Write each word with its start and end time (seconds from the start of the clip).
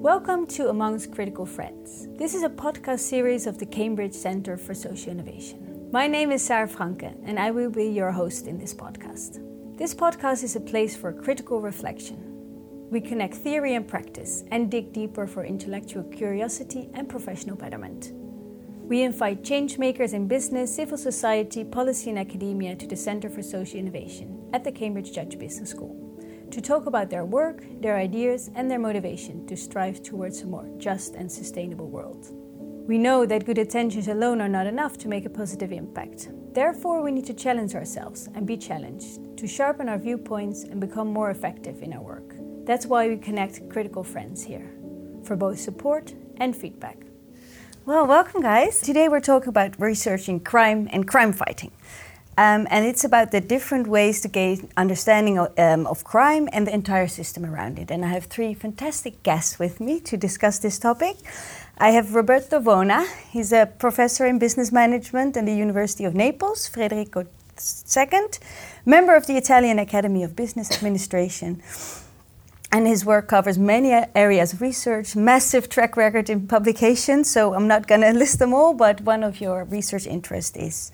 Welcome 0.00 0.46
to 0.46 0.70
Amongst 0.70 1.12
Critical 1.12 1.44
Friends. 1.44 2.08
This 2.16 2.34
is 2.34 2.42
a 2.42 2.48
podcast 2.48 3.00
series 3.00 3.46
of 3.46 3.58
the 3.58 3.66
Cambridge 3.66 4.14
Centre 4.14 4.56
for 4.56 4.72
Social 4.72 5.12
Innovation. 5.12 5.90
My 5.92 6.06
name 6.06 6.32
is 6.32 6.42
Sarah 6.42 6.66
Franke, 6.66 7.12
and 7.26 7.38
I 7.38 7.50
will 7.50 7.68
be 7.68 7.84
your 7.84 8.10
host 8.10 8.46
in 8.46 8.56
this 8.56 8.72
podcast. 8.72 9.44
This 9.76 9.94
podcast 9.94 10.42
is 10.42 10.56
a 10.56 10.60
place 10.60 10.96
for 10.96 11.12
critical 11.12 11.60
reflection. 11.60 12.16
We 12.90 13.02
connect 13.02 13.34
theory 13.34 13.74
and 13.74 13.86
practice 13.86 14.42
and 14.50 14.70
dig 14.70 14.94
deeper 14.94 15.26
for 15.26 15.44
intellectual 15.44 16.04
curiosity 16.04 16.88
and 16.94 17.06
professional 17.06 17.56
betterment. 17.56 18.12
We 18.14 19.02
invite 19.02 19.42
changemakers 19.42 20.14
in 20.14 20.28
business, 20.28 20.74
civil 20.74 20.96
society, 20.96 21.62
policy, 21.62 22.08
and 22.08 22.18
academia 22.18 22.74
to 22.74 22.86
the 22.86 22.96
Centre 22.96 23.28
for 23.28 23.42
Social 23.42 23.78
Innovation 23.78 24.48
at 24.54 24.64
the 24.64 24.72
Cambridge 24.72 25.12
Judge 25.12 25.38
Business 25.38 25.68
School 25.68 26.09
to 26.50 26.60
talk 26.60 26.86
about 26.86 27.10
their 27.10 27.24
work, 27.24 27.64
their 27.80 27.96
ideas, 27.96 28.50
and 28.54 28.70
their 28.70 28.78
motivation 28.78 29.46
to 29.46 29.56
strive 29.56 30.02
towards 30.02 30.42
a 30.42 30.46
more 30.46 30.68
just 30.78 31.14
and 31.14 31.30
sustainable 31.30 31.88
world. 31.88 32.26
We 32.86 32.98
know 32.98 33.24
that 33.26 33.46
good 33.46 33.58
intentions 33.58 34.08
alone 34.08 34.40
are 34.40 34.48
not 34.48 34.66
enough 34.66 34.98
to 34.98 35.08
make 35.08 35.24
a 35.24 35.30
positive 35.30 35.70
impact. 35.70 36.28
Therefore, 36.52 37.02
we 37.02 37.12
need 37.12 37.26
to 37.26 37.34
challenge 37.34 37.74
ourselves 37.74 38.28
and 38.34 38.46
be 38.46 38.56
challenged 38.56 39.36
to 39.36 39.46
sharpen 39.46 39.88
our 39.88 39.98
viewpoints 39.98 40.64
and 40.64 40.80
become 40.80 41.08
more 41.08 41.30
effective 41.30 41.82
in 41.82 41.92
our 41.92 42.02
work. 42.02 42.34
That's 42.64 42.86
why 42.86 43.08
we 43.08 43.16
connect 43.16 43.68
critical 43.68 44.02
friends 44.02 44.42
here 44.42 44.70
for 45.22 45.36
both 45.36 45.60
support 45.60 46.14
and 46.38 46.56
feedback. 46.56 46.98
Well, 47.86 48.06
welcome, 48.06 48.42
guys. 48.42 48.80
Today 48.80 49.08
we're 49.08 49.20
talking 49.20 49.48
about 49.48 49.80
researching 49.80 50.40
crime 50.40 50.88
and 50.92 51.06
crime 51.06 51.32
fighting. 51.32 51.70
Um, 52.40 52.66
and 52.70 52.86
it's 52.86 53.04
about 53.04 53.32
the 53.32 53.40
different 53.42 53.86
ways 53.86 54.22
to 54.22 54.28
gain 54.28 54.70
understanding 54.74 55.38
of, 55.38 55.48
um, 55.58 55.86
of, 55.86 56.04
crime 56.04 56.48
and 56.54 56.66
the 56.66 56.72
entire 56.72 57.06
system 57.06 57.44
around 57.44 57.78
it. 57.78 57.90
And 57.90 58.02
I 58.02 58.08
have 58.08 58.24
three 58.24 58.54
fantastic 58.54 59.22
guests 59.22 59.58
with 59.58 59.78
me 59.78 60.00
to 60.00 60.16
discuss 60.16 60.58
this 60.58 60.78
topic. 60.78 61.16
I 61.76 61.90
have 61.90 62.14
Roberto 62.14 62.58
Vona. 62.58 63.06
He's 63.30 63.52
a 63.52 63.66
professor 63.66 64.24
in 64.24 64.38
business 64.38 64.72
management 64.72 65.36
at 65.36 65.44
the 65.44 65.54
University 65.54 66.06
of 66.06 66.14
Naples, 66.14 66.66
Federico 66.66 67.26
II, 67.94 68.20
member 68.86 69.14
of 69.14 69.26
the 69.26 69.36
Italian 69.36 69.78
Academy 69.78 70.22
of 70.24 70.34
Business 70.34 70.70
Administration 70.72 71.62
and 72.72 72.86
his 72.86 73.04
work 73.04 73.28
covers 73.28 73.58
many 73.58 73.90
areas 74.14 74.52
of 74.52 74.62
research, 74.62 75.16
massive 75.16 75.68
track 75.68 75.96
record 75.96 76.30
in 76.30 76.46
publications. 76.46 77.28
So 77.28 77.52
I'm 77.52 77.66
not 77.66 77.88
going 77.88 78.00
to 78.12 78.12
list 78.12 78.38
them 78.38 78.54
all, 78.54 78.74
but 78.74 79.00
one 79.00 79.24
of 79.24 79.40
your 79.40 79.64
research 79.64 80.06
interests 80.06 80.56
is 80.56 80.92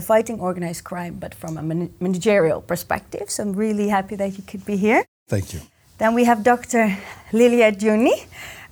fighting 0.00 0.40
organized 0.40 0.84
crime, 0.84 1.16
but 1.20 1.34
from 1.34 1.58
a 1.58 1.62
managerial 2.00 2.60
perspective. 2.60 3.30
So 3.30 3.42
I'm 3.42 3.52
really 3.52 3.88
happy 3.88 4.16
that 4.16 4.36
you 4.36 4.42
could 4.44 4.64
be 4.64 4.76
here. 4.76 5.04
Thank 5.28 5.52
you. 5.52 5.60
Then 5.98 6.14
we 6.14 6.24
have 6.24 6.42
Dr. 6.42 6.96
Lilia 7.32 7.72
Giugni. 7.72 8.26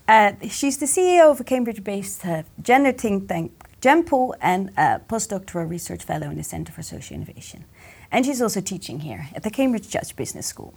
Uh, 0.08 0.32
she's 0.48 0.78
the 0.78 0.86
CEO 0.86 1.30
of 1.30 1.40
a 1.40 1.44
Cambridge-based 1.44 2.26
uh, 2.26 2.42
gender 2.60 2.92
think 2.92 3.28
tank, 3.28 3.52
GenPol, 3.80 4.34
and 4.40 4.70
a 4.76 5.00
postdoctoral 5.08 5.68
research 5.70 6.02
fellow 6.02 6.28
in 6.30 6.36
the 6.36 6.42
Center 6.42 6.72
for 6.72 6.82
Social 6.82 7.14
Innovation. 7.14 7.64
And 8.10 8.26
she's 8.26 8.42
also 8.42 8.60
teaching 8.60 9.00
here 9.00 9.28
at 9.34 9.44
the 9.44 9.50
Cambridge 9.50 9.88
Judge 9.88 10.16
Business 10.16 10.46
School. 10.46 10.74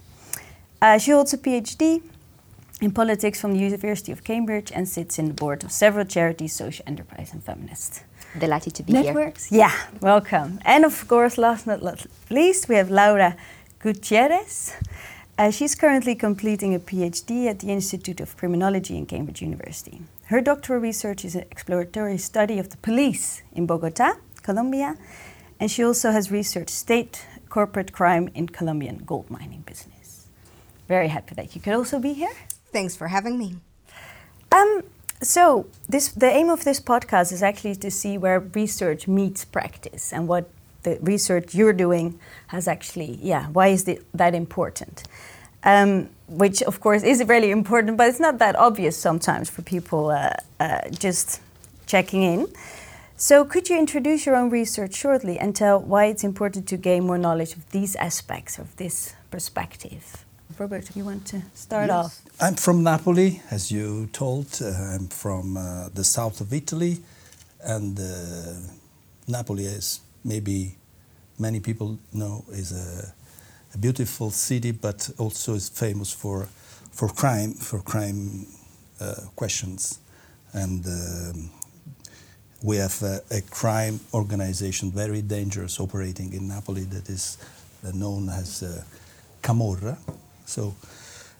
Uh, 0.80 0.98
she 0.98 1.10
holds 1.10 1.32
a 1.32 1.38
PhD 1.38 2.02
in 2.80 2.92
politics 2.92 3.40
from 3.40 3.52
the 3.52 3.58
University 3.58 4.12
of 4.12 4.22
Cambridge 4.22 4.70
and 4.72 4.88
sits 4.88 5.18
in 5.18 5.26
the 5.26 5.34
board 5.34 5.64
of 5.64 5.72
several 5.72 6.04
charities, 6.04 6.52
social 6.52 6.84
enterprise, 6.86 7.32
and 7.32 7.42
feminist. 7.42 8.04
Delighted 8.38 8.74
to 8.74 8.82
be 8.82 8.92
Networks? 8.92 9.46
here. 9.46 9.60
Yeah, 9.60 9.74
welcome. 10.00 10.60
And 10.64 10.84
of 10.84 11.06
course, 11.08 11.38
last 11.38 11.66
but 11.66 11.82
not 11.82 12.06
least, 12.30 12.68
we 12.68 12.74
have 12.76 12.90
Laura 12.90 13.36
Gutierrez. 13.78 14.72
Uh, 15.38 15.50
she's 15.50 15.74
currently 15.74 16.14
completing 16.14 16.74
a 16.74 16.78
PhD 16.78 17.46
at 17.46 17.58
the 17.60 17.70
Institute 17.70 18.20
of 18.20 18.36
Criminology 18.36 18.96
in 18.96 19.06
Cambridge 19.06 19.42
University. 19.42 20.02
Her 20.26 20.40
doctoral 20.40 20.80
research 20.80 21.24
is 21.24 21.34
an 21.34 21.44
exploratory 21.50 22.18
study 22.18 22.58
of 22.58 22.70
the 22.70 22.76
police 22.78 23.42
in 23.52 23.66
Bogota, 23.66 24.14
Colombia, 24.42 24.96
and 25.58 25.70
she 25.70 25.84
also 25.84 26.10
has 26.12 26.30
researched 26.30 26.70
state 26.70 27.26
corporate 27.48 27.92
crime 27.92 28.28
in 28.34 28.48
Colombian 28.48 28.98
gold 28.98 29.30
mining 29.30 29.62
business 29.66 30.04
very 30.88 31.08
happy 31.08 31.34
that 31.34 31.54
you 31.54 31.60
could 31.60 31.74
also 31.74 31.98
be 31.98 32.12
here. 32.12 32.32
Thanks 32.72 32.96
for 32.96 33.08
having 33.08 33.38
me. 33.38 33.56
Um, 34.52 34.82
so 35.24 35.66
this 35.88 36.08
the 36.12 36.26
aim 36.26 36.50
of 36.50 36.64
this 36.64 36.80
podcast 36.80 37.32
is 37.32 37.42
actually 37.42 37.74
to 37.76 37.90
see 37.90 38.18
where 38.18 38.40
research 38.40 39.08
meets 39.08 39.44
practice 39.44 40.12
and 40.12 40.28
what 40.28 40.48
the 40.82 40.98
research 41.00 41.54
you're 41.54 41.72
doing 41.72 42.18
has 42.48 42.68
actually 42.68 43.18
yeah 43.22 43.46
why 43.48 43.68
is 43.68 43.84
the, 43.84 44.00
that 44.12 44.34
important? 44.34 45.04
Um, 45.62 46.10
which 46.28 46.62
of 46.62 46.80
course 46.80 47.02
is 47.02 47.24
really 47.24 47.50
important 47.50 47.96
but 47.96 48.08
it's 48.08 48.20
not 48.20 48.38
that 48.38 48.54
obvious 48.56 48.96
sometimes 48.96 49.48
for 49.48 49.62
people 49.62 50.10
uh, 50.10 50.34
uh, 50.60 50.88
just 50.90 51.40
checking 51.86 52.22
in. 52.22 52.46
So 53.16 53.44
could 53.44 53.68
you 53.68 53.78
introduce 53.78 54.26
your 54.26 54.36
own 54.36 54.50
research 54.50 54.94
shortly 54.94 55.38
and 55.38 55.54
tell 55.54 55.80
why 55.80 56.06
it's 56.06 56.24
important 56.24 56.66
to 56.68 56.76
gain 56.76 57.06
more 57.06 57.16
knowledge 57.16 57.54
of 57.54 57.70
these 57.70 57.96
aspects 57.96 58.58
of 58.58 58.76
this 58.76 59.14
perspective 59.30 60.24
Robert, 60.58 60.94
you 60.94 61.04
want 61.04 61.26
to 61.26 61.42
start 61.54 61.88
yes. 61.88 61.96
off? 61.96 62.20
I'm 62.40 62.54
from 62.54 62.82
Napoli, 62.84 63.42
as 63.50 63.72
you 63.72 64.08
told. 64.12 64.46
Uh, 64.62 64.66
I'm 64.94 65.08
from 65.08 65.56
uh, 65.56 65.88
the 65.92 66.04
south 66.04 66.40
of 66.40 66.52
Italy, 66.52 66.98
and 67.64 67.98
uh, 67.98 68.04
Napoli 69.26 69.64
is 69.64 70.00
maybe 70.24 70.76
many 71.38 71.60
people 71.60 71.98
know 72.12 72.44
is 72.52 72.72
a, 72.72 73.12
a, 73.74 73.78
beautiful 73.78 74.30
city, 74.30 74.70
but 74.70 75.10
also 75.18 75.54
is 75.54 75.68
famous 75.68 76.12
for 76.12 76.46
for 76.92 77.08
crime, 77.08 77.54
for 77.54 77.80
crime 77.80 78.46
uh, 79.00 79.14
questions, 79.36 79.98
and. 80.52 80.86
Um, 80.86 81.50
we 82.62 82.78
have 82.78 83.02
a, 83.02 83.20
a, 83.30 83.42
crime 83.50 84.00
organization, 84.14 84.90
very 84.90 85.20
dangerous, 85.20 85.78
operating 85.78 86.32
in 86.32 86.48
Napoli 86.48 86.84
that 86.84 87.10
is 87.10 87.36
uh, 87.86 87.90
known 87.92 88.30
as 88.30 88.62
uh, 88.62 88.82
Camorra, 89.42 89.98
so, 90.44 90.74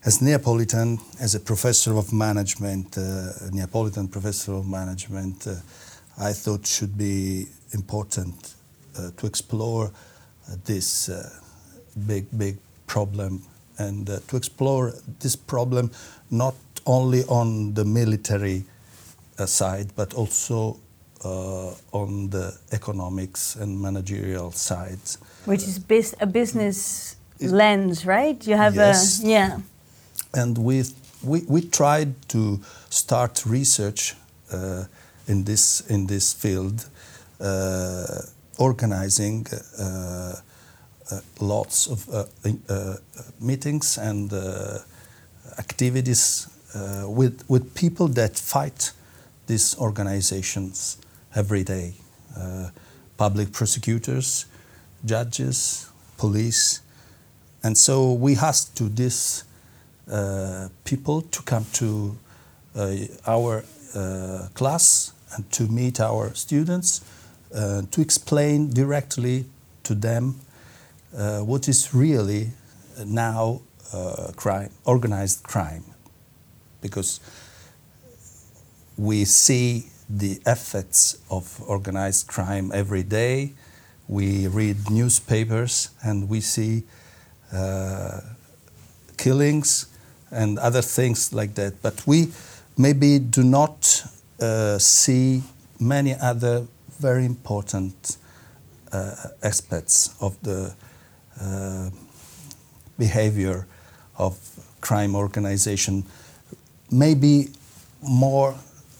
as 0.05 0.21
Neapolitan, 0.21 0.99
as 1.21 1.35
a 1.35 1.41
professor 1.41 1.97
of 1.97 2.13
management, 2.13 2.99
uh, 2.99 3.33
Neapolitan 3.53 4.09
professor 4.09 4.53
of 4.53 4.67
management, 4.67 5.47
uh, 5.47 5.55
I 6.19 6.33
thought 6.33 6.67
should 6.67 6.97
be 6.97 7.47
important 7.73 8.55
uh, 8.97 9.11
to 9.17 9.27
explore 9.27 9.87
uh, 9.87 10.57
this 10.65 11.09
uh, 11.09 11.29
big, 12.07 12.27
big 12.37 12.59
problem 12.87 13.43
and 13.79 14.09
uh, 14.09 14.21
to 14.29 14.37
explore 14.37 14.93
this 15.21 15.35
problem 15.35 15.91
not 16.31 16.55
only 16.87 17.25
on 17.25 17.75
the 17.75 17.85
military 17.85 18.65
side 19.47 19.91
but 19.97 20.15
also 20.15 20.79
on 21.93 22.29
the 22.29 22.57
economics 22.71 23.57
and 23.57 23.81
managerial 23.81 24.53
sides. 24.53 25.17
Which 25.47 25.63
is 25.63 25.81
a 26.21 26.27
business 26.27 27.17
lens, 27.53 28.07
right? 28.07 28.47
You 28.47 28.57
have 28.57 28.75
yes. 28.75 29.23
a 29.23 29.27
yeah. 29.27 29.59
And 30.33 30.59
we 30.59 30.85
we 31.23 31.43
we 31.49 31.63
tried 31.63 32.15
to 32.29 32.61
start 32.91 33.45
research 33.47 34.15
uh, 34.53 34.85
in 35.27 35.45
this 35.45 35.81
in 35.89 36.07
this 36.07 36.33
field, 36.33 36.89
uh, 37.41 38.23
organizing. 38.59 39.47
Uh, 39.79 40.37
uh 41.13 41.21
lots 41.39 41.87
of 41.87 42.09
uh, 42.09 42.25
uh, 42.69 42.97
meetings 43.39 43.99
and 43.99 44.33
activities 45.59 46.49
with 47.05 47.45
with 47.47 47.75
people 47.75 48.09
that 48.09 48.39
fight 48.39 48.93
these 49.47 49.77
organizations 49.79 50.97
every 51.35 51.63
day, 51.63 51.93
public 53.17 53.53
prosecutors, 53.53 54.47
judges, 55.05 55.91
police, 56.17 56.81
and 57.65 57.79
so 57.79 58.13
we 58.13 58.37
asked 58.37 58.77
to 58.77 58.91
these 58.91 59.45
uh, 60.11 60.69
people 60.85 61.23
to 61.23 61.43
come 61.43 61.65
to 61.73 62.15
uh, 62.77 62.95
our 63.27 63.65
uh, 63.95 64.49
class 64.53 65.13
and 65.35 65.51
to 65.51 65.67
meet 65.67 65.99
our 65.99 66.35
students, 66.35 67.01
uh, 67.55 67.83
to 67.91 68.03
explain 68.03 68.69
directly 68.69 69.47
to 69.83 69.95
them 69.95 70.41
uh, 71.17 71.41
what 71.41 71.67
is 71.67 71.95
really 71.95 72.51
now 73.07 73.63
uh, 73.95 74.31
crime, 74.37 74.71
organized 74.85 75.43
crime, 75.43 75.85
because 76.83 77.19
we 78.99 79.25
see 79.25 79.87
the 80.11 80.39
effects 80.47 81.19
of 81.31 81.63
organized 81.67 82.27
crime 82.27 82.71
every 82.75 83.03
day. 83.03 83.55
We 84.07 84.49
read 84.49 84.91
newspapers 84.91 85.89
and 86.03 86.29
we 86.29 86.43
see 86.43 86.83
killings 89.17 89.87
and 90.31 90.59
other 90.59 90.83
things 90.83 91.33
like 91.33 91.55
that. 91.55 91.81
But 91.83 92.07
we 92.07 92.33
maybe 92.77 93.19
do 93.19 93.43
not 93.43 94.05
uh, 94.41 94.79
see 94.79 95.43
many 95.79 96.15
other 96.15 96.67
very 96.99 97.25
important 97.25 98.17
uh, 98.93 99.15
aspects 99.43 100.15
of 100.21 100.37
the 100.43 100.75
uh, 101.41 101.91
behavior 102.99 103.67
of 104.19 104.39
crime 104.81 105.17
organization 105.17 106.05
maybe 106.91 107.49
more 108.03 108.55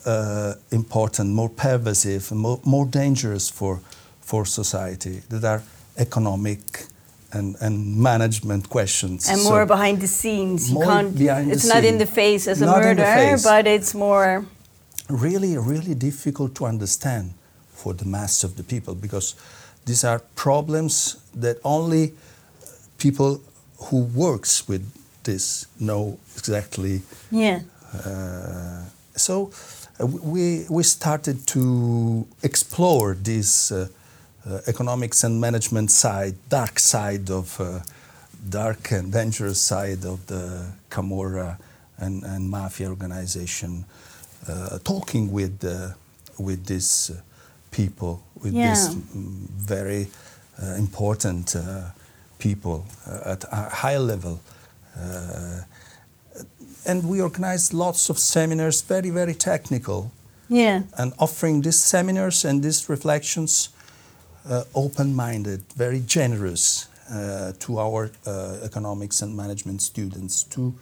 uh, 0.07 0.55
important, 0.71 1.31
more 1.31 1.49
pervasive, 1.49 2.33
more, 2.33 2.61
more 2.65 2.87
dangerous 2.87 3.49
for, 3.49 3.81
for 4.21 4.45
society 4.45 5.23
that 5.29 5.45
are 5.45 5.63
economic 5.97 6.87
and, 7.35 7.57
and 7.61 7.97
management 7.97 8.69
questions. 8.69 9.29
And 9.29 9.39
So 9.41 9.51
more 9.51 9.67
behind 9.67 10.01
the 10.01 10.07
scenes. 10.21 10.71
You 10.71 10.81
can't. 10.81 11.15
behind 11.19 11.51
the 11.51 11.55
it's 11.55 11.67
not 11.75 11.85
in 11.85 11.99
the 11.99 12.07
face 12.07 12.47
as 12.53 12.63
a 12.63 12.67
Not 12.67 12.79
murder, 12.83 13.37
but 13.43 13.67
it's 13.67 13.93
more. 13.95 14.45
really, 15.09 15.59
really 15.59 15.95
difficult 15.95 16.55
to 16.55 16.65
understand 16.67 17.33
for 17.75 17.93
the 17.95 18.05
mass 18.07 18.45
of 18.45 18.51
the 18.57 18.63
people 18.63 18.95
because 18.95 19.35
these 19.87 20.03
are 20.11 20.21
problems 20.35 21.17
that 21.35 21.57
only 21.65 22.13
people 22.99 23.41
who 23.91 23.99
works 24.27 24.67
with 24.69 24.83
this 25.25 25.67
know 25.79 26.19
exactly 26.39 27.03
Yeah. 27.31 27.61
uh, 27.93 28.83
so 29.17 29.51
uh, 30.01 30.07
we, 30.07 30.65
we 30.71 30.83
started 30.83 31.37
to 31.49 32.27
explore 32.43 33.15
this 33.15 33.71
uh, 33.73 33.89
economics 34.67 35.25
and 35.25 35.41
management 35.41 35.91
side, 35.91 36.35
dark 36.49 36.79
side 36.79 37.31
of, 37.31 37.61
uh, 37.61 37.81
dark 38.49 38.91
and 38.93 39.13
dangerous 39.13 39.61
side 39.61 40.05
of 40.05 40.27
the 40.27 40.67
Camorra 40.91 41.57
and, 41.99 42.25
and 42.25 42.51
mafia 42.51 42.89
organization, 42.89 43.85
uh, 44.49 44.79
talking 44.85 45.33
with, 45.33 45.65
uh, 45.65 45.95
with 46.39 46.67
these 46.67 47.11
uh, 47.11 47.21
people, 47.71 48.23
with 48.43 48.53
these 48.53 48.89
Yeah. 48.89 48.95
mm, 49.17 49.49
very 49.67 50.09
uh, 50.63 50.75
important 50.79 51.57
uh, 51.57 51.91
people 52.39 52.85
uh, 53.07 53.33
at 53.33 53.45
a 53.51 53.71
high 53.71 53.99
level. 53.99 54.41
Uh, 54.97 55.63
and 56.87 57.03
we 57.09 57.21
organized 57.23 57.73
lots 57.73 58.11
of 58.11 58.19
seminars, 58.19 58.83
very, 58.83 59.11
very 59.11 59.35
technical, 59.35 60.11
Yeah. 60.49 60.83
and 60.99 61.13
offering 61.19 61.63
these 61.63 61.79
seminars 61.79 62.45
and 62.45 62.63
these 62.63 62.89
reflections 62.91 63.69
uh, 63.69 63.74
open 64.75 65.15
minded, 65.15 65.63
very 65.77 66.01
generous 66.07 66.89
uh, 67.11 67.53
to 67.59 67.79
our 67.79 68.11
uh, 68.27 68.59
economics 68.63 69.23
and 69.23 69.37
management 69.37 69.83
students 69.83 70.43
to, 70.45 70.75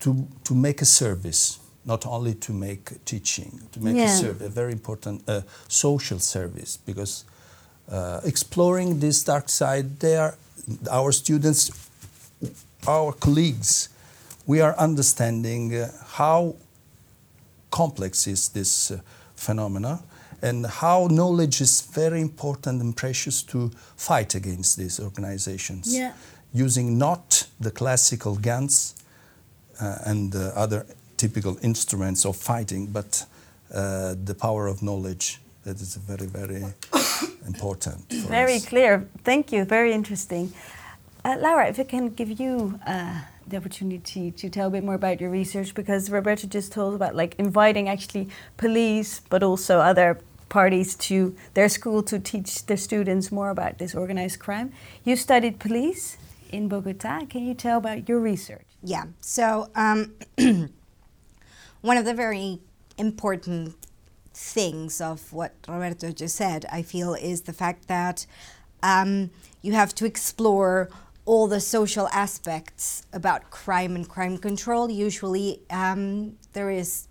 to, 0.00 0.26
to 0.44 0.54
make 0.54 0.82
a 0.82 0.86
service, 0.86 1.58
not 1.84 2.06
only 2.06 2.34
to 2.34 2.52
make 2.52 3.04
teaching, 3.04 3.60
to 3.72 3.80
make 3.80 3.96
Yeah. 3.96 4.14
a 4.14 4.16
service, 4.16 4.46
a 4.46 4.50
very 4.50 4.72
important 4.72 5.22
uh, 5.28 5.42
social 5.68 6.18
service, 6.18 6.78
because 6.86 7.24
uh, 7.90 8.20
exploring 8.24 9.00
this 9.00 9.24
dark 9.24 9.48
side, 9.48 9.98
they 10.00 10.16
are 10.16 10.34
our 10.90 11.12
students, 11.12 11.70
our 12.86 13.12
colleagues, 13.12 13.88
we 14.46 14.60
are 14.60 14.74
understanding 14.78 15.74
uh, 15.74 15.90
how 16.16 16.54
complex 17.70 18.26
is 18.26 18.48
this 18.48 18.90
uh, 18.90 18.98
phenomena 19.36 20.00
and 20.42 20.66
how 20.66 21.06
knowledge 21.10 21.60
is 21.60 21.80
very 21.94 22.20
important 22.20 22.80
and 22.82 22.96
precious 22.96 23.42
to 23.44 23.70
fight 23.96 24.34
against 24.34 24.76
these 24.76 25.00
organizations 25.00 25.86
Yeah. 25.94 26.12
using 26.52 26.98
not 26.98 27.46
the 27.60 27.70
classical 27.70 28.34
guns 28.36 28.94
uh, 29.80 29.98
and 30.04 30.32
the 30.32 30.52
other 30.56 30.84
typical 31.16 31.56
instruments 31.62 32.24
of 32.26 32.36
fighting 32.36 32.86
but 32.92 33.26
uh, 33.74 34.14
the 34.24 34.34
power 34.34 34.66
of 34.66 34.82
knowledge 34.82 35.38
that 35.64 35.80
is 35.80 35.94
very 35.96 36.26
very 36.26 36.64
important 37.46 38.04
Very 38.28 38.56
us. 38.56 38.66
clear. 38.66 39.06
Thank 39.24 39.52
you. 39.52 39.64
Very 39.64 39.92
interesting. 39.92 40.52
Uh, 41.24 41.36
Laura, 41.40 41.68
if 41.68 41.78
I 41.78 41.84
can 41.84 42.08
give 42.08 42.40
you 42.40 42.78
uh, 42.86 43.20
the 43.46 43.56
opportunity 43.56 44.30
to 44.32 44.48
tell 44.50 44.66
a 44.68 44.70
bit 44.70 44.84
more 44.84 44.94
about 44.96 45.20
your 45.20 45.30
research, 45.30 45.72
because 45.74 46.10
Roberto 46.10 46.46
just 46.48 46.72
told 46.72 46.94
about 46.94 47.14
like 47.14 47.34
inviting 47.38 47.88
actually 47.88 48.28
police, 48.56 49.20
but 49.30 49.42
also 49.42 49.78
other 49.78 50.18
parties 50.52 50.94
to 50.94 51.34
their 51.54 51.68
school 51.70 52.02
to 52.02 52.18
teach 52.18 52.66
their 52.66 52.76
students 52.76 53.32
more 53.32 53.48
about 53.48 53.78
this 53.78 53.94
organized 53.94 54.38
crime. 54.38 54.70
You 55.02 55.16
studied 55.16 55.58
police 55.58 56.18
in 56.50 56.68
Bogota. 56.68 57.24
Can 57.24 57.46
you 57.46 57.54
tell 57.54 57.78
about 57.78 58.06
your 58.06 58.20
research? 58.20 58.66
Yeah. 58.82 59.04
So 59.20 59.70
um, 59.74 60.12
one 61.80 61.96
of 61.96 62.04
the 62.04 62.12
very 62.12 62.60
important 62.98 63.74
things 64.34 65.00
of 65.00 65.32
what 65.32 65.54
Roberto 65.66 66.12
just 66.12 66.36
said, 66.36 66.66
I 66.70 66.82
feel, 66.82 67.14
is 67.14 67.42
the 67.42 67.54
fact 67.54 67.88
that 67.88 68.26
um, 68.82 69.30
you 69.62 69.72
have 69.72 69.94
to 69.94 70.04
explore 70.04 70.90
all 71.24 71.46
the 71.46 71.60
social 71.60 72.08
aspects 72.08 73.06
about 73.14 73.50
crime 73.50 73.96
and 73.96 74.06
crime 74.06 74.36
control. 74.36 74.90
Usually, 74.90 75.62
um, 75.70 76.36
there 76.52 76.70
is. 76.70 77.08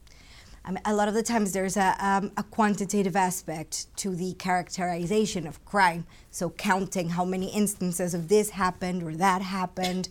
I 0.64 0.70
mean, 0.70 0.82
a 0.86 0.94
lot 0.94 1.08
of 1.08 1.14
the 1.14 1.24
times 1.24 1.54
there's 1.54 1.76
a, 1.76 1.96
um, 2.00 2.32
a 2.38 2.44
quantitative 2.44 3.16
aspect 3.16 3.88
to 3.98 4.16
the 4.16 4.34
characterization 4.34 5.48
of 5.48 5.64
crime. 5.66 6.06
So, 6.30 6.52
counting 6.52 7.10
how 7.10 7.26
many 7.26 7.48
instances 7.48 8.14
of 8.14 8.28
this 8.28 8.52
happened 8.52 9.02
or 9.02 9.16
that 9.16 9.42
happened, 9.42 10.08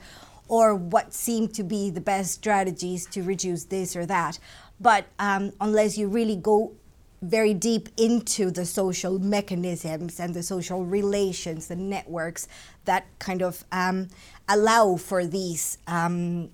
or 0.49 0.75
what 0.75 1.15
seem 1.15 1.47
to 1.47 1.63
be 1.63 1.91
the 1.91 2.01
best 2.01 2.33
strategies 2.33 3.07
to 3.07 3.23
reduce 3.23 3.65
this 3.65 3.95
or 3.95 4.05
that. 4.07 4.41
But 4.81 5.07
um, 5.21 5.53
unless 5.61 5.97
you 5.97 6.09
really 6.09 6.35
go 6.35 6.73
very 7.23 7.55
deep 7.55 7.89
into 7.97 8.51
the 8.51 8.65
social 8.65 9.19
mechanisms 9.19 10.19
and 10.19 10.35
the 10.35 10.43
social 10.43 10.85
relations, 10.85 11.69
the 11.69 11.77
networks 11.77 12.49
that 12.87 13.07
kind 13.19 13.43
of 13.43 13.65
um, 13.71 14.09
allow 14.49 14.97
for 14.97 15.27
these 15.27 15.79
um, 15.87 16.51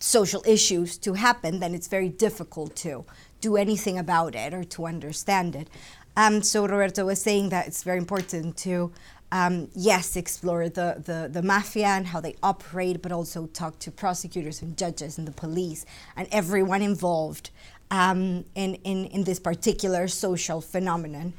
social 0.00 0.42
issues 0.46 0.98
to 0.98 1.12
happen, 1.14 1.60
then 1.60 1.74
it's 1.74 1.86
very 1.86 2.08
difficult 2.08 2.74
to 2.74 3.04
do 3.40 3.56
anything 3.56 3.98
about 3.98 4.34
it 4.34 4.52
or 4.52 4.64
to 4.64 4.86
understand 4.86 5.54
it. 5.54 5.68
Um, 6.16 6.42
so 6.42 6.66
Roberto 6.66 7.06
was 7.06 7.22
saying 7.22 7.50
that 7.50 7.66
it's 7.68 7.82
very 7.84 7.98
important 7.98 8.56
to, 8.58 8.92
um, 9.30 9.68
yes, 9.74 10.16
explore 10.16 10.68
the, 10.68 11.02
the, 11.04 11.28
the 11.30 11.42
mafia 11.42 11.86
and 11.86 12.06
how 12.08 12.20
they 12.20 12.34
operate, 12.42 13.00
but 13.00 13.12
also 13.12 13.46
talk 13.46 13.78
to 13.80 13.90
prosecutors 13.90 14.60
and 14.62 14.76
judges 14.76 15.18
and 15.18 15.28
the 15.28 15.32
police 15.32 15.86
and 16.16 16.26
everyone 16.32 16.82
involved 16.82 17.50
um, 17.90 18.44
in, 18.54 18.74
in, 18.84 19.04
in 19.06 19.24
this 19.24 19.38
particular 19.38 20.08
social 20.08 20.60
phenomenon. 20.60 21.34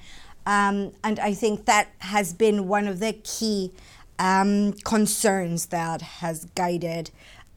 Um, 0.45 0.93
and 1.03 1.19
I 1.19 1.33
think 1.33 1.65
that 1.65 1.89
has 1.99 2.33
been 2.33 2.67
one 2.67 2.87
of 2.87 2.99
the 2.99 3.13
key 3.13 3.71
um, 4.17 4.73
concerns 4.73 5.67
that 5.67 6.01
has 6.01 6.45
guided 6.55 7.11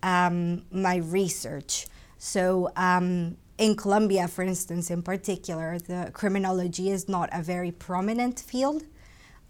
um, 0.05 0.63
my 0.71 0.97
research. 0.97 1.87
So, 2.19 2.71
um, 2.77 3.37
in 3.57 3.77
Colombia, 3.77 4.29
for 4.29 4.43
instance, 4.43 4.91
in 4.91 5.03
particular, 5.03 5.79
the 5.79 6.11
criminology 6.13 6.91
is 6.91 7.09
not 7.09 7.29
a 7.33 7.43
very 7.43 7.71
prominent 7.71 8.41
field. 8.41 8.83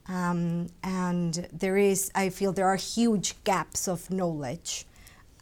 Um, 0.07 0.69
and 0.83 1.49
there 1.53 1.79
is, 1.79 2.11
I 2.15 2.29
feel, 2.29 2.53
there 2.53 2.69
are 2.69 2.77
huge 2.77 3.43
gaps 3.45 3.89
of 3.89 4.11
knowledge 4.11 4.85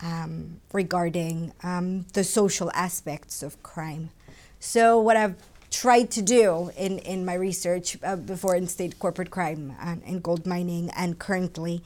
um, 0.00 0.60
regarding 0.72 1.52
um, 1.62 2.06
the 2.12 2.24
social 2.24 2.70
aspects 2.72 3.42
of 3.42 3.60
crime. 3.62 4.10
So, 4.60 5.00
what 5.00 5.16
I've 5.16 5.36
tried 5.70 6.10
to 6.12 6.22
do 6.22 6.70
in, 6.76 6.98
in 7.00 7.24
my 7.24 7.34
research 7.34 7.98
uh, 8.04 8.16
before 8.16 8.54
in 8.54 8.68
state 8.68 8.98
corporate 8.98 9.30
crime 9.30 9.74
and 9.80 10.02
in 10.04 10.20
gold 10.20 10.46
mining 10.46 10.90
and 10.96 11.18
currently 11.18 11.82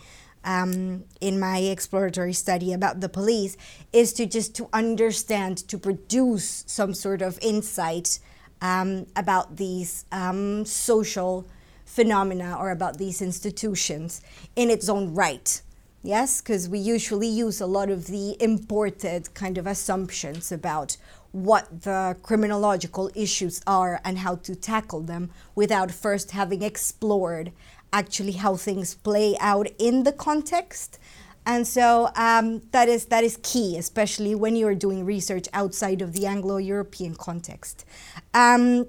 um, 0.46 1.04
in 1.20 1.38
my 1.38 1.58
exploratory 1.58 2.32
study 2.32 2.72
about 2.72 3.00
the 3.00 3.08
police 3.08 3.56
is 3.92 4.12
to 4.14 4.24
just 4.24 4.54
to 4.54 4.68
understand 4.72 5.58
to 5.68 5.76
produce 5.76 6.64
some 6.66 6.94
sort 6.94 7.20
of 7.20 7.38
insight 7.42 8.20
um, 8.62 9.06
about 9.16 9.56
these 9.56 10.06
um, 10.12 10.64
social 10.64 11.46
phenomena 11.84 12.56
or 12.58 12.70
about 12.70 12.96
these 12.96 13.20
institutions 13.20 14.22
in 14.54 14.70
its 14.70 14.88
own 14.88 15.14
right. 15.14 15.60
Yes? 16.02 16.40
Because 16.40 16.68
we 16.68 16.78
usually 16.78 17.26
use 17.26 17.60
a 17.60 17.66
lot 17.66 17.90
of 17.90 18.06
the 18.06 18.36
imported 18.40 19.34
kind 19.34 19.58
of 19.58 19.66
assumptions 19.66 20.52
about 20.52 20.96
what 21.32 21.82
the 21.82 22.16
criminological 22.22 23.10
issues 23.14 23.60
are 23.66 24.00
and 24.04 24.18
how 24.18 24.36
to 24.36 24.54
tackle 24.54 25.00
them 25.00 25.30
without 25.54 25.90
first 25.90 26.30
having 26.30 26.62
explored 26.62 27.52
actually 27.92 28.32
how 28.32 28.56
things 28.56 28.94
play 28.94 29.36
out 29.40 29.68
in 29.78 30.04
the 30.04 30.12
context. 30.12 30.98
And 31.46 31.66
so 31.66 32.10
um, 32.16 32.62
that 32.72 32.88
is 32.88 33.06
that 33.06 33.22
is 33.22 33.38
key, 33.42 33.78
especially 33.78 34.34
when 34.34 34.56
you 34.56 34.66
are 34.66 34.74
doing 34.74 35.04
research 35.04 35.46
outside 35.52 36.02
of 36.02 36.12
the 36.12 36.26
Anglo-European 36.26 37.14
context. 37.14 37.84
Um, 38.34 38.86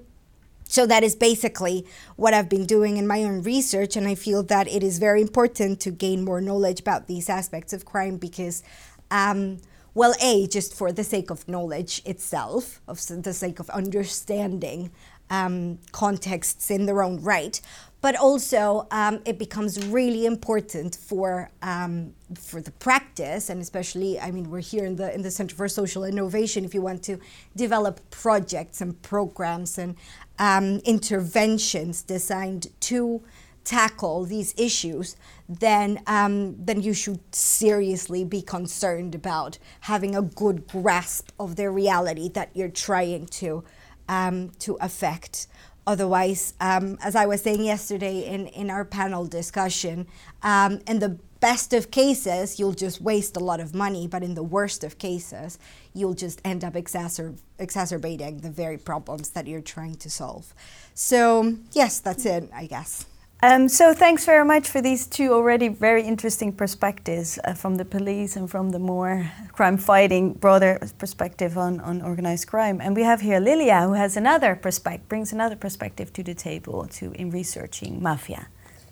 so 0.64 0.84
that 0.84 1.02
is 1.02 1.14
basically 1.16 1.86
what 2.16 2.34
I've 2.34 2.48
been 2.48 2.66
doing 2.66 2.96
in 2.96 3.06
my 3.06 3.22
own 3.24 3.42
research, 3.42 3.96
and 3.96 4.08
I 4.08 4.16
feel 4.16 4.42
that 4.42 4.68
it 4.68 4.82
is 4.82 4.98
very 4.98 5.22
important 5.22 5.80
to 5.80 5.90
gain 5.90 6.24
more 6.24 6.40
knowledge 6.40 6.80
about 6.80 7.06
these 7.06 7.28
aspects 7.30 7.72
of 7.72 7.84
crime 7.84 8.16
because. 8.16 8.62
Um, 9.10 9.58
well, 9.94 10.14
A, 10.20 10.46
just 10.46 10.74
for 10.74 10.92
the 10.92 11.02
sake 11.02 11.28
of 11.28 11.48
knowledge 11.48 12.02
itself, 12.04 12.80
of 12.86 13.04
the 13.04 13.32
sake 13.32 13.58
of 13.58 13.68
understanding 13.70 14.92
um, 15.30 15.78
contexts 15.92 16.70
in 16.70 16.86
their 16.86 17.02
own 17.02 17.20
right. 17.22 17.60
But 18.00 18.14
also, 18.14 18.86
um, 18.92 19.20
it 19.24 19.38
becomes 19.38 19.84
really 19.88 20.24
important 20.24 20.94
for 20.94 21.50
um, 21.62 22.14
for 22.36 22.60
the 22.60 22.70
practice, 22.70 23.50
and 23.50 23.60
especially, 23.60 24.20
I 24.20 24.30
mean, 24.30 24.50
we're 24.50 24.60
here 24.60 24.84
in 24.84 24.94
the 24.94 25.12
in 25.12 25.22
the 25.22 25.32
Center 25.32 25.56
for 25.56 25.68
Social 25.68 26.04
Innovation. 26.04 26.64
If 26.64 26.74
you 26.74 26.82
want 26.82 27.02
to 27.04 27.18
develop 27.56 28.00
projects 28.10 28.80
and 28.80 29.00
programs 29.02 29.78
and 29.78 29.96
um, 30.38 30.78
interventions 30.84 32.02
designed 32.02 32.68
to 32.82 33.22
tackle 33.64 34.24
these 34.24 34.54
issues, 34.56 35.16
then 35.48 36.00
um, 36.06 36.56
then 36.64 36.80
you 36.80 36.94
should 36.94 37.20
seriously 37.34 38.24
be 38.24 38.40
concerned 38.40 39.14
about 39.14 39.58
having 39.80 40.14
a 40.14 40.22
good 40.22 40.66
grasp 40.68 41.32
of 41.38 41.56
the 41.56 41.68
reality 41.68 42.28
that 42.30 42.50
you're 42.54 42.70
trying 42.70 43.26
to 43.26 43.64
um, 44.08 44.50
to 44.60 44.76
affect. 44.80 45.48
Otherwise, 45.88 46.52
um, 46.60 46.98
as 47.02 47.16
I 47.16 47.24
was 47.24 47.40
saying 47.40 47.64
yesterday 47.64 48.26
in, 48.26 48.48
in 48.48 48.68
our 48.68 48.84
panel 48.84 49.24
discussion, 49.24 50.06
um, 50.42 50.80
in 50.86 50.98
the 50.98 51.18
best 51.40 51.72
of 51.72 51.90
cases, 51.90 52.58
you'll 52.58 52.74
just 52.74 53.00
waste 53.00 53.38
a 53.38 53.40
lot 53.40 53.58
of 53.58 53.74
money, 53.74 54.06
but 54.06 54.22
in 54.22 54.34
the 54.34 54.42
worst 54.42 54.84
of 54.84 54.98
cases, 54.98 55.58
you'll 55.94 56.12
just 56.12 56.42
end 56.44 56.62
up 56.62 56.74
exacer- 56.74 57.38
exacerbating 57.58 58.40
the 58.40 58.50
very 58.50 58.76
problems 58.76 59.30
that 59.30 59.46
you're 59.46 59.62
trying 59.62 59.94
to 59.94 60.10
solve. 60.10 60.52
So, 60.92 61.56
yes, 61.72 62.00
that's 62.00 62.26
it, 62.26 62.50
I 62.54 62.66
guess. 62.66 63.06
Um, 63.40 63.68
so 63.68 63.94
thanks 63.94 64.24
very 64.24 64.44
much 64.44 64.68
for 64.68 64.80
these 64.80 65.06
two 65.06 65.32
already 65.32 65.68
very 65.68 66.02
interesting 66.02 66.52
perspectives 66.52 67.38
uh, 67.44 67.54
from 67.54 67.76
the 67.76 67.84
police 67.84 68.34
and 68.34 68.50
from 68.50 68.70
the 68.70 68.80
more 68.80 69.30
crime-fighting 69.52 70.32
broader 70.34 70.80
perspective 70.98 71.56
on, 71.56 71.78
on 71.80 72.02
organized 72.02 72.48
crime. 72.48 72.80
And 72.80 72.96
we 72.96 73.04
have 73.04 73.20
here 73.20 73.38
Lilia, 73.38 73.82
who 73.82 73.92
has 73.92 74.16
another 74.16 74.56
perspective, 74.56 75.08
brings 75.08 75.32
another 75.32 75.54
perspective 75.54 76.12
to 76.14 76.24
the 76.24 76.34
table 76.34 76.88
to 76.94 77.12
in 77.12 77.30
researching 77.30 78.02
mafia. 78.02 78.48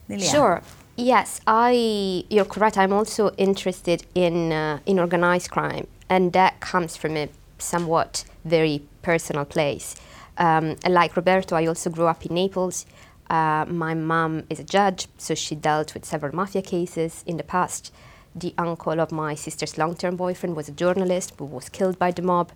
Lilia. 0.08 0.24
Sure. 0.24 0.62
Yes, 0.96 1.40
I. 1.46 2.24
You're 2.30 2.44
correct. 2.44 2.78
I'm 2.78 2.92
also 2.92 3.30
interested 3.36 4.06
in 4.14 4.52
uh, 4.52 4.78
in 4.86 5.00
organized 5.00 5.50
crime, 5.50 5.88
and 6.08 6.32
that 6.32 6.60
comes 6.60 6.96
from 6.96 7.16
a 7.16 7.28
somewhat 7.58 8.24
very 8.44 8.82
personal 9.02 9.44
place. 9.44 9.96
Um, 10.38 10.76
like 10.88 11.16
Roberto, 11.16 11.56
I 11.56 11.66
also 11.66 11.90
grew 11.90 12.06
up 12.06 12.24
in 12.24 12.34
Naples. 12.34 12.86
Uh, 13.28 13.64
my 13.68 13.94
mom 13.94 14.44
is 14.48 14.60
a 14.60 14.64
judge, 14.64 15.08
so 15.18 15.34
she 15.34 15.54
dealt 15.54 15.94
with 15.94 16.04
several 16.04 16.34
mafia 16.34 16.62
cases 16.62 17.24
in 17.26 17.36
the 17.36 17.42
past. 17.42 17.92
The 18.34 18.54
uncle 18.58 19.00
of 19.00 19.10
my 19.10 19.34
sister's 19.34 19.78
long 19.78 19.96
term 19.96 20.16
boyfriend 20.16 20.56
was 20.56 20.68
a 20.68 20.72
journalist 20.72 21.32
who 21.38 21.46
was 21.46 21.68
killed 21.68 21.98
by 21.98 22.10
the 22.10 22.22
mob. 22.22 22.52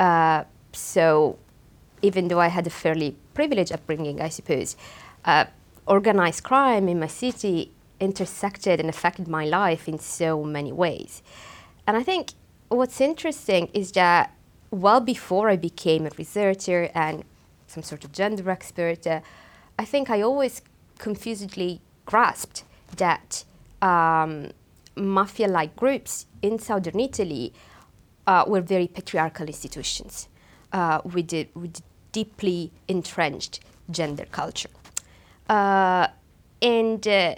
Uh, 0.00 0.44
so, 0.72 1.38
even 2.02 2.28
though 2.28 2.40
I 2.40 2.48
had 2.48 2.66
a 2.66 2.70
fairly 2.70 3.16
privileged 3.34 3.72
upbringing, 3.72 4.20
I 4.20 4.28
suppose, 4.28 4.76
uh, 5.24 5.44
organized 5.86 6.44
crime 6.44 6.88
in 6.88 6.98
my 6.98 7.06
city 7.06 7.72
intersected 8.00 8.80
and 8.80 8.88
affected 8.88 9.28
my 9.28 9.44
life 9.44 9.88
in 9.88 9.98
so 9.98 10.44
many 10.44 10.72
ways. 10.72 11.22
And 11.86 11.96
I 11.96 12.02
think 12.02 12.32
what's 12.68 13.00
interesting 13.00 13.68
is 13.72 13.92
that 13.92 14.32
well 14.70 15.00
before 15.00 15.48
I 15.48 15.56
became 15.56 16.06
a 16.06 16.10
researcher 16.18 16.90
and 16.94 17.24
some 17.66 17.82
sort 17.82 18.04
of 18.04 18.12
gender 18.12 18.48
expert, 18.50 19.06
uh, 19.06 19.20
I 19.78 19.84
think 19.84 20.10
I 20.10 20.22
always 20.22 20.60
confusedly 20.98 21.80
grasped 22.04 22.64
that 22.96 23.44
um, 23.80 24.50
mafia 24.96 25.46
like 25.46 25.76
groups 25.76 26.26
in 26.42 26.58
southern 26.58 26.98
Italy 26.98 27.52
uh, 28.26 28.44
were 28.46 28.60
very 28.60 28.88
patriarchal 28.88 29.46
institutions 29.46 30.28
uh, 30.72 31.00
with, 31.04 31.32
a, 31.32 31.48
with 31.54 31.80
deeply 32.12 32.72
entrenched 32.88 33.60
gender 33.90 34.26
culture. 34.32 34.70
Uh, 35.48 36.08
and 36.60 37.06
uh, 37.06 37.36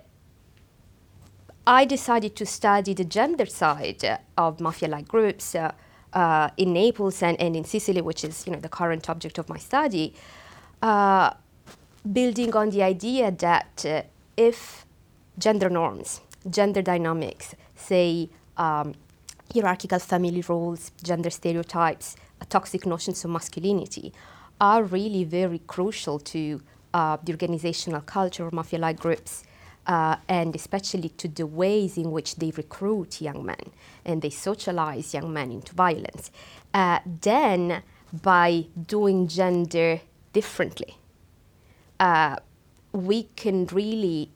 I 1.67 1.85
decided 1.85 2.35
to 2.37 2.47
study 2.47 2.95
the 2.95 3.05
gender 3.05 3.47
side 3.47 4.19
of 4.39 4.61
mafia 4.61 4.89
like 4.89 5.07
groups 5.07 5.55
uh, 5.55 5.73
uh, 6.15 6.49
in 6.57 6.73
Naples 6.73 7.23
and, 7.23 7.39
and 7.39 7.55
in 7.55 7.65
Sicily, 7.65 8.01
which 8.01 8.25
is 8.25 8.47
you 8.47 8.53
know, 8.53 8.59
the 8.59 8.69
current 8.69 9.11
object 9.11 9.39
of 9.39 9.49
my 9.49 9.59
study 9.59 10.15
building 12.05 12.55
on 12.55 12.71
the 12.71 12.83
idea 12.83 13.31
that 13.31 13.85
uh, 13.87 14.03
if 14.37 14.87
gender 15.39 15.69
norms, 15.69 16.21
gender 16.49 16.83
dynamics, 16.83 17.55
say 17.75 18.29
um, 18.57 18.95
hierarchical 19.53 19.99
family 19.99 20.43
roles, 20.49 20.93
gender 21.03 21.31
stereotypes, 21.31 22.17
toxic 22.49 22.87
notions 22.87 23.25
of 23.25 23.31
masculinity, 23.31 24.13
are 24.61 24.83
really 24.83 25.25
very 25.25 25.61
crucial 25.67 26.19
to 26.19 26.61
uh, 26.95 27.17
the 27.23 27.33
organizational 27.33 28.01
culture 28.01 28.47
of 28.47 28.53
mafia 28.53 28.79
like 28.79 28.99
groups. 28.99 29.45
Uh, 29.87 30.17
and 30.29 30.55
especially 30.55 31.09
to 31.09 31.27
the 31.27 31.47
ways 31.47 31.97
in 31.97 32.13
which 32.13 32.37
they 32.37 32.53
recruit 32.53 33.21
young 33.21 33.45
men 33.45 33.73
and 34.05 34.21
they 34.21 34.31
socialize 34.31 35.15
young 35.15 35.33
men 35.33 35.51
into 35.51 35.75
violence. 35.75 36.31
Uh, 36.75 36.99
then, 37.23 37.83
by 38.23 38.67
doing 38.87 39.27
gender 39.27 40.01
differently, 40.35 41.00
we 42.93 43.25
can 43.37 43.67
really 43.67 44.31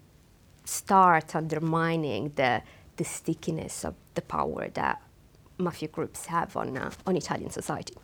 start 0.64 1.34
undermining 1.34 2.32
the, 2.36 2.62
the 2.96 3.04
stickiness 3.04 3.84
of 3.84 3.94
the 4.14 4.22
power 4.22 4.68
that 4.74 5.02
mafia 5.58 5.88
groups 5.88 6.26
have 6.26 6.56
on, 6.56 6.76
uh, 6.76 6.90
on 7.06 7.16
Italian 7.16 7.50
society. 7.50 7.94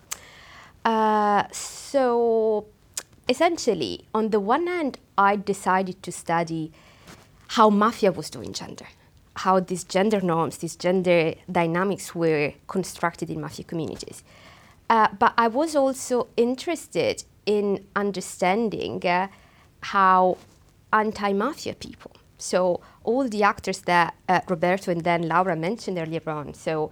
Uh, 0.85 1.45
so 1.53 2.67
essentially, 3.29 4.07
on 4.15 4.31
the 4.31 4.41
one 4.41 4.67
hand, 4.67 4.99
I 5.17 5.37
decided 5.37 6.03
to 6.03 6.13
study 6.13 6.73
how 7.49 7.71
mafia 7.71 8.13
was 8.13 8.31
doing 8.31 8.53
gender, 8.53 8.87
how 9.37 9.61
these 9.61 9.85
gender 9.85 10.21
norms, 10.21 10.59
these 10.59 10.77
gender 10.77 11.35
dynamics 11.51 12.15
were 12.15 12.53
constructed 12.67 13.31
in 13.31 13.41
mafia 13.41 13.65
communities. 13.65 14.23
Uh, 14.89 15.09
but 15.19 15.35
I 15.37 15.49
was 15.49 15.77
also 15.77 16.29
interested 16.37 17.25
in 17.47 17.87
understanding 17.95 19.05
uh, 19.07 19.29
how 19.81 20.39
anti-mafia 20.93 21.75
people. 21.75 22.13
So 22.39 22.81
all 23.05 23.29
the 23.29 23.43
actors 23.43 23.83
that 23.83 24.15
uh, 24.29 24.41
Roberto 24.49 24.91
and 24.91 25.03
then 25.03 25.29
Laura 25.29 25.57
mentioned 25.57 25.99
earlier 25.99 26.23
on. 26.27 26.55
So 26.55 26.91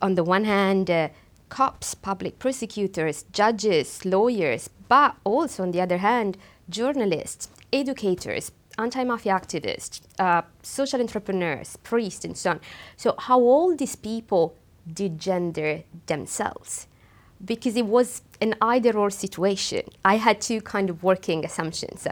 on 0.00 0.14
the 0.14 0.24
one 0.24 0.44
hand, 0.44 0.90
uh, 0.90 1.08
cops, 1.48 1.94
public 1.94 2.38
prosecutors, 2.38 3.24
judges, 3.32 4.04
lawyers, 4.04 4.68
but 4.88 5.16
also 5.24 5.62
on 5.62 5.70
the 5.70 5.80
other 5.80 5.98
hand, 5.98 6.36
journalists, 6.68 7.48
educators, 7.72 8.52
anti-mafia 8.78 9.32
activists, 9.32 10.00
uh, 10.18 10.42
social 10.62 11.00
entrepreneurs, 11.00 11.76
priests, 11.82 12.24
and 12.24 12.36
so 12.36 12.50
on. 12.50 12.60
So 12.96 13.14
how 13.18 13.40
all 13.40 13.74
these 13.76 13.96
people 13.96 14.56
did 14.92 15.18
gender 15.18 15.82
themselves 16.06 16.86
because 17.44 17.76
it 17.76 17.86
was 17.86 18.22
an 18.40 18.54
either 18.60 18.96
or 18.96 19.10
situation. 19.10 19.82
I 20.04 20.16
had 20.16 20.40
two 20.40 20.60
kind 20.60 20.90
of 20.90 21.02
working 21.02 21.44
assumptions. 21.44 22.06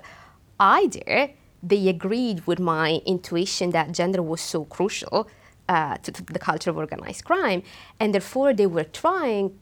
Either 0.60 1.30
they 1.62 1.88
agreed 1.88 2.46
with 2.46 2.58
my 2.58 3.00
intuition 3.06 3.70
that 3.70 3.92
gender 3.92 4.22
was 4.22 4.40
so 4.40 4.64
crucial 4.64 5.28
uh, 5.68 5.96
to, 5.98 6.12
to, 6.12 6.22
the 6.24 6.38
culture 6.38 6.70
of 6.70 6.76
organized 6.76 7.24
crime, 7.24 7.62
and 7.98 8.12
therefore 8.12 8.52
they 8.52 8.66
were 8.66 8.84
trying, 8.84 9.58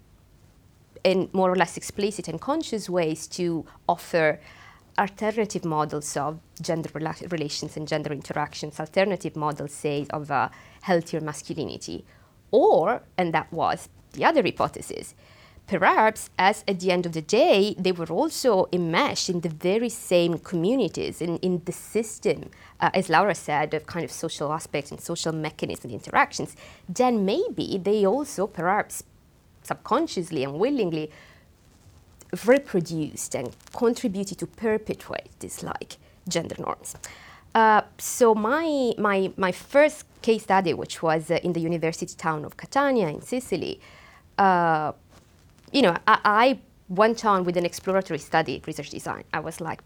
in 1.04 1.31
more 1.33 1.50
or 1.50 1.57
less 1.57 1.76
explicit 1.76 2.26
and 2.26 2.40
conscious 2.40 2.90
ways, 2.90 3.28
to 3.28 3.64
offer 3.88 4.40
alternative 4.99 5.64
models 5.64 6.16
of 6.16 6.40
gender 6.61 6.88
rela- 6.90 7.31
relations 7.31 7.76
and 7.76 7.87
gender 7.87 8.12
interactions, 8.12 8.81
alternative 8.81 9.37
models, 9.37 9.73
say, 9.73 10.07
of 10.11 10.31
a 10.31 10.50
healthier 10.83 11.21
masculinity. 11.21 12.04
Or, 12.50 13.02
and 13.16 13.33
that 13.33 13.50
was 13.52 13.88
the 14.12 14.25
other 14.25 14.42
hypothesis, 14.42 15.14
perhaps 15.66 16.31
as 16.38 16.64
at 16.69 16.81
the 16.81 16.90
end 16.90 17.07
of 17.07 17.12
the 17.12 17.23
day 17.23 17.75
they 17.78 17.92
were 17.92 18.07
also 18.07 18.69
enmeshed 18.73 19.28
in 19.31 19.40
the 19.40 19.49
very 19.49 19.88
same 19.88 20.38
communities 20.38 21.21
in, 21.21 21.37
in 21.38 21.62
the 21.64 21.73
system 21.73 22.50
uh, 22.81 22.90
as 22.95 23.09
laura 23.09 23.35
said 23.35 23.73
of 23.75 23.87
kind 23.87 24.04
of 24.04 24.11
social 24.11 24.52
aspects 24.52 24.90
and 24.90 25.00
social 25.00 25.33
mechanisms 25.33 25.85
and 25.85 25.92
interactions. 25.92 26.57
Then 26.88 27.25
maybe 27.25 27.78
they 27.83 28.04
also 28.07 28.47
perhaps 28.47 29.04
subconsciously 29.62 30.45
and 30.45 30.54
willingly 30.59 31.11
reproduced 32.47 33.35
and 33.35 33.54
contributed 33.75 34.38
to 34.38 34.47
perpetuate 34.47 35.31
these 35.40 35.62
like 35.62 35.97
gender 36.28 36.57
norms. 36.59 36.97
Uh, 37.54 37.83
so 37.99 38.35
my, 38.35 38.95
my, 38.99 39.31
my 39.37 39.52
first 39.52 40.07
case 40.23 40.42
study, 40.45 40.73
which 40.73 41.02
was 41.02 41.31
uh, 41.31 41.38
in 41.42 41.52
the 41.52 41.61
university 41.61 42.14
town 42.16 42.45
of 42.45 42.57
Catania 42.57 43.09
in 43.09 43.21
Sicily, 43.21 43.81
uh, 44.38 44.92
you 45.73 45.83
know, 45.83 45.97
I, 46.07 46.19
I 46.25 46.59
went 46.88 47.25
on 47.25 47.45
with 47.45 47.57
an 47.57 47.64
exploratory 47.64 48.19
study, 48.19 48.62
research 48.67 48.91
design. 48.91 49.25
I 49.33 49.41
was 49.41 49.61
like, 49.61 49.81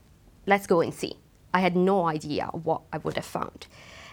let's 0.46 0.66
go 0.66 0.80
and 0.80 0.92
see. 0.92 1.14
I 1.54 1.60
had 1.60 1.76
no 1.76 2.06
idea 2.06 2.46
what 2.46 2.82
I 2.92 2.98
would 2.98 3.14
have 3.14 3.24
found. 3.24 3.66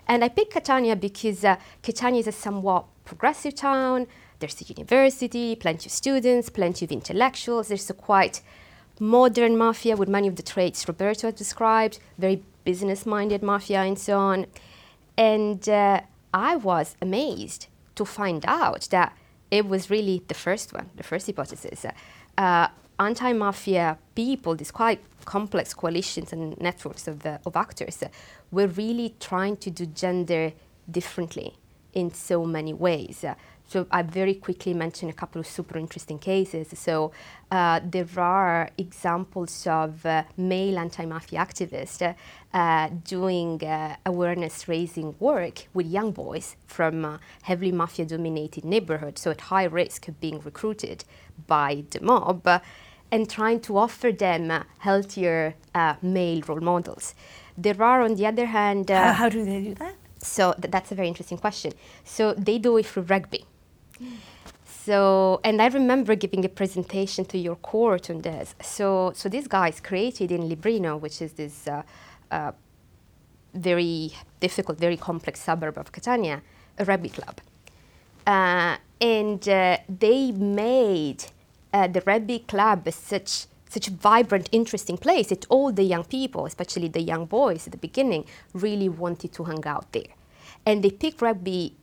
And 0.08 0.24
I 0.24 0.30
picked 0.30 0.54
Catania 0.54 0.96
because 0.96 1.44
uh, 1.44 1.56
Catania 1.82 2.20
is 2.20 2.28
a 2.28 2.32
somewhat 2.32 2.86
progressive 3.06 3.56
town. 3.56 4.08
There's 4.40 4.60
a 4.62 4.66
university, 4.66 5.56
plenty 5.56 5.88
of 5.88 5.92
students, 5.92 6.50
plenty 6.50 6.86
of 6.86 6.92
intellectuals. 6.92 7.70
There's 7.70 7.90
a 7.90 7.94
quite 7.94 8.42
modern 9.00 9.58
mafia 9.58 9.96
with 9.96 10.10
many 10.10 10.28
of 10.28 10.36
the 10.36 10.44
traits 10.44 10.88
Roberto 10.88 11.28
had 11.28 11.36
described, 11.36 12.00
very 12.18 12.44
business 12.64 13.06
minded 13.06 13.42
mafia 13.42 13.82
and 13.82 13.98
so 13.98 14.18
on. 14.18 14.46
And 15.18 15.68
uh, 15.68 16.02
I 16.34 16.56
was 16.58 16.96
amazed 17.02 17.68
to 17.96 18.06
find 18.06 18.44
out 18.48 18.88
that 18.92 19.16
it 19.54 19.68
was 19.68 19.92
really 19.92 20.24
the 20.28 20.34
first 20.34 20.74
one, 20.74 20.90
the 20.96 21.04
first 21.04 21.28
hypothesis. 21.28 21.86
Uh, 22.36 22.68
anti 23.00 23.34
mafia 23.34 23.98
people, 24.16 24.56
these 24.56 24.72
quite 24.72 25.00
complex 25.26 25.76
coalitions 25.76 26.34
and 26.34 26.60
networks 26.60 27.08
of, 27.08 27.24
uh, 27.24 27.38
of 27.46 27.56
actors, 27.56 28.02
uh, 28.02 28.08
were 28.52 28.68
really 28.68 29.14
trying 29.20 29.56
to 29.58 29.70
do 29.70 29.86
gender 29.86 30.54
differently 30.90 31.54
in 31.94 32.12
so 32.12 32.46
many 32.46 32.74
ways. 32.74 33.24
Uh, 33.64 33.70
so 33.74 33.88
I 33.92 34.04
very 34.04 34.36
quickly 34.36 34.74
mention 34.74 35.10
a 35.10 35.14
couple 35.14 35.40
of 35.40 35.48
super 35.48 35.78
interesting 35.80 36.20
cases. 36.20 36.68
So 36.80 37.12
uh, 37.52 37.80
there 37.84 38.08
are 38.18 38.70
examples 38.78 39.68
of 39.68 40.06
uh, 40.06 40.24
male 40.38 40.78
anti-mafia 40.78 41.40
activists 41.40 42.16
uh, 42.54 42.90
doing 43.04 43.64
uh, 43.64 43.96
awareness-raising 44.06 45.16
work 45.20 45.68
with 45.74 45.88
young 45.88 46.12
boys 46.12 46.56
from 46.68 47.06
uh, 47.06 47.18
heavily 47.44 47.72
mafia-dominated 47.72 48.64
neighborhoods, 48.64 49.22
so 49.22 49.32
at 49.32 49.42
high 49.42 49.66
risk 49.66 50.08
of 50.08 50.20
being 50.20 50.40
recruited 50.42 51.06
by 51.48 51.84
the 51.92 52.00
mob, 52.02 52.48
and 53.12 53.30
trying 53.30 53.60
to 53.60 53.78
offer 53.78 54.12
them 54.12 54.52
healthier 54.80 55.56
male 56.02 56.42
role 56.48 56.62
models. 56.62 57.16
There 57.58 57.82
are, 57.82 58.02
on 58.02 58.16
the 58.16 58.26
other 58.26 58.46
hand, 58.46 58.90
how, 58.90 59.14
how 59.14 59.30
do 59.30 59.46
they 59.46 59.64
do 59.64 59.76
that? 59.76 59.96
So 60.20 60.54
th- 60.54 60.72
that's 60.72 60.92
a 60.92 60.96
very 60.96 61.08
interesting 61.08 61.38
question. 61.38 61.74
So 62.04 62.34
they 62.34 62.58
do 62.58 62.78
it 62.78 62.86
through 62.86 63.04
rugby. 63.04 63.46
So, 64.66 65.40
and 65.44 65.62
I 65.62 65.68
remember 65.68 66.16
giving 66.16 66.44
a 66.44 66.50
presentation 66.50 67.24
to 67.26 67.38
your 67.38 67.56
court 67.56 68.10
on 68.10 68.22
this. 68.22 68.54
So, 68.62 69.14
so 69.16 69.30
these 69.30 69.48
guys 69.48 69.80
created 69.80 70.32
in 70.32 70.50
Librino, 70.50 71.00
which 71.00 71.22
is 71.22 71.34
this 71.34 71.68
uh, 71.68 71.84
uh, 72.32 72.52
very 73.54 74.12
difficult, 74.40 74.80
very 74.80 74.98
complex 74.98 75.42
suburb 75.42 75.78
of 75.78 75.92
Catania, 75.92 76.42
a 76.78 76.86
rugby 76.86 77.10
club. 77.10 77.40
Uh, 78.28 78.78
and 79.00 79.48
uh, 79.48 79.78
they 79.88 80.32
made 80.32 81.26
uh, 81.74 81.88
the 81.88 82.02
rugby 82.06 82.40
club 82.40 82.92
such 82.92 83.48
such 83.70 83.88
a 83.88 83.92
vibrant, 83.92 84.48
interesting 84.52 84.98
place 84.98 85.30
that 85.30 85.48
all 85.50 85.72
the 85.72 85.82
young 85.84 86.04
people, 86.04 86.46
especially 86.46 86.88
the 86.88 87.02
young 87.02 87.26
boys 87.26 87.66
at 87.66 87.72
the 87.72 87.78
beginning, 87.78 88.24
really 88.54 88.88
wanted 88.88 89.34
to 89.34 89.46
hang 89.46 89.66
out 89.66 89.92
there. 89.94 90.14
And 90.64 90.84
they 90.84 90.92
picked 90.92 91.24
rugby 91.24 91.74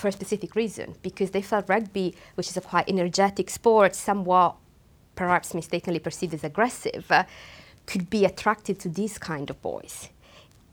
for 0.00 0.08
a 0.08 0.12
specific 0.12 0.54
reason, 0.56 0.96
because 1.02 1.30
they 1.30 1.42
felt 1.42 1.68
rugby, 1.68 2.14
which 2.34 2.48
is 2.48 2.56
a 2.56 2.60
quite 2.60 2.88
energetic 2.88 3.50
sport, 3.50 3.94
somewhat 3.94 4.56
perhaps 5.14 5.54
mistakenly 5.54 6.00
perceived 6.00 6.34
as 6.34 6.44
aggressive, 6.44 7.04
uh, 7.10 7.24
could 7.86 8.08
be 8.08 8.24
attracted 8.24 8.78
to 8.80 8.88
these 8.88 9.18
kind 9.18 9.50
of 9.50 9.60
boys. 9.60 10.08